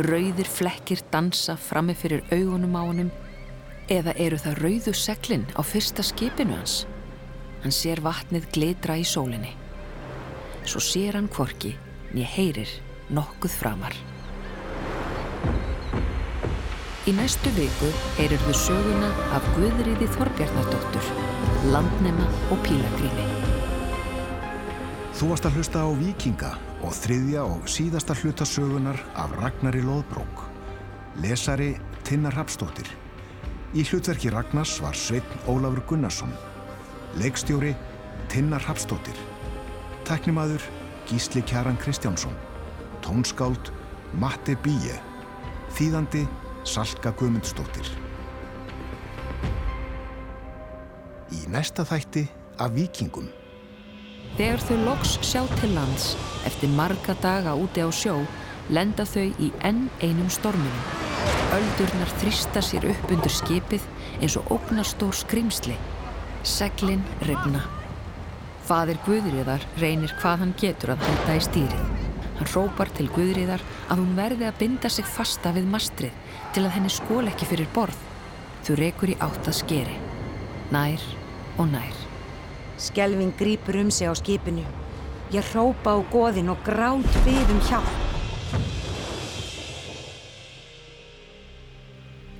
rauðir 0.00 0.48
flekkir 0.48 1.04
dansa 1.12 1.58
frammi 1.60 1.94
fyrir 1.94 2.24
augunum 2.32 2.74
á 2.80 2.82
hannum 2.88 3.12
eða 3.92 4.14
eru 4.20 4.38
það 4.40 4.60
rauðu 4.62 4.94
seglinn 4.96 5.46
á 5.54 5.60
fyrsta 5.64 6.04
skipinu 6.06 6.56
hans? 6.56 6.84
Hann 7.62 7.74
sér 7.74 8.02
vatnið 8.04 8.48
glitra 8.54 8.96
í 9.00 9.04
sólinni. 9.08 9.52
Svo 10.64 10.80
sér 10.80 11.18
hann 11.18 11.28
kvorki 11.28 11.74
nýja 12.14 12.30
heyrir 12.36 12.70
nokkuð 13.12 13.56
framar. 13.60 13.96
Í 17.04 17.12
næstu 17.12 17.50
viku 17.52 17.90
heyrir 18.16 18.40
við 18.46 18.56
söguna 18.62 19.10
af 19.36 19.44
Guðriði 19.58 20.08
Þorbjarnardóttur, 20.14 21.10
landnema 21.68 22.28
og 22.48 22.62
pílagrími. 22.64 23.26
Þú 25.14 25.28
varst 25.30 25.44
að 25.46 25.58
hlusta 25.58 25.84
á 25.84 25.88
Víkinga 26.00 26.54
og 26.80 26.96
þriðja 26.96 27.44
og 27.44 27.68
síðasta 27.70 28.16
hluta 28.22 28.48
sögunar 28.48 28.98
af 29.20 29.36
Ragnari 29.36 29.84
Lóðbrók. 29.84 30.46
Lesari 31.20 31.74
Tinnar 32.08 32.34
Rapstóttir. 32.40 32.88
Í 33.74 33.82
hlutverki 33.82 34.30
Ragnars 34.30 34.76
var 34.78 34.94
Sveitn 34.94 35.40
Ólafur 35.50 35.80
Gunnarsson. 35.90 36.30
Leikstjóri 37.18 37.72
Tinnar 38.30 38.62
Rapstóttir. 38.68 39.16
Teknimaður 40.06 40.62
Gísli 41.08 41.42
Kjaran 41.42 41.74
Kristjánsson. 41.82 42.36
Tónskáld 43.02 43.72
Matti 44.14 44.54
Bíje. 44.62 44.94
Þýðandi 45.74 46.22
Salka 46.62 47.10
Guðmundsdóttir. 47.18 47.90
Í 51.34 51.42
næsta 51.50 51.82
þætti 51.82 52.28
af 52.62 52.76
vikingum. 52.78 53.26
Þegar 54.38 54.62
þau 54.68 54.78
loks 54.84 55.18
sjá 55.26 55.42
til 55.58 55.74
lands 55.74 56.12
eftir 56.46 56.70
marga 56.78 57.18
daga 57.18 57.58
úti 57.58 57.82
á 57.82 57.90
sjó 57.90 58.20
lenda 58.70 59.02
þau 59.02 59.32
í 59.42 59.50
enn 59.66 59.88
einum 59.98 60.30
storminum. 60.30 61.03
Öldurnar 61.54 62.10
þrista 62.18 62.58
sér 62.64 62.88
upp 62.90 63.10
undir 63.14 63.30
skipið 63.30 63.84
eins 64.18 64.34
og 64.40 64.48
ógnastór 64.56 65.14
skrimsli. 65.14 65.76
Seglinn 66.42 67.04
regna. 67.28 67.60
Fadir 68.66 68.98
Guðriðar 69.06 69.62
reynir 69.78 70.10
hvað 70.18 70.40
hann 70.40 70.54
getur 70.58 70.94
að 70.94 71.04
halda 71.06 71.36
í 71.38 71.42
stýrið. 71.46 71.84
Hann 72.40 72.50
rópar 72.50 72.90
til 72.96 73.06
Guðriðar 73.14 73.62
að 73.86 74.02
hún 74.02 74.16
verði 74.18 74.48
að 74.48 74.58
binda 74.64 74.90
sig 74.90 75.06
fasta 75.06 75.52
við 75.54 75.68
mastrið 75.70 76.16
til 76.56 76.64
að 76.64 76.74
henni 76.78 76.90
skól 76.90 77.22
ekki 77.30 77.46
fyrir 77.52 77.70
borð. 77.76 78.00
Þú 78.66 78.78
rekur 78.80 79.12
í 79.14 79.18
átt 79.22 79.46
að 79.46 79.58
skeri. 79.60 79.98
Nær 80.74 81.04
og 81.54 81.68
nær. 81.70 82.00
Skelving 82.82 83.36
grýpur 83.38 83.78
um 83.84 83.94
sig 83.94 84.10
á 84.10 84.14
skipinu. 84.18 84.66
Ég 85.30 85.54
rópa 85.54 85.94
á 85.94 86.02
goðin 86.10 86.50
og 86.50 86.66
grátt 86.66 87.22
við 87.28 87.54
um 87.54 87.62
hjálp. 87.68 88.03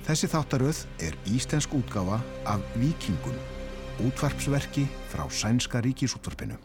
Þessi 0.05 0.27
þáttaröð 0.29 0.79
er 1.01 1.15
íslensk 1.33 1.71
útgáfa 1.73 2.19
af 2.45 2.61
Víkingum, 2.77 3.39
útvarpsverki 4.05 4.83
frá 5.09 5.25
Sænska 5.33 5.81
ríkisútvarpinu. 5.81 6.59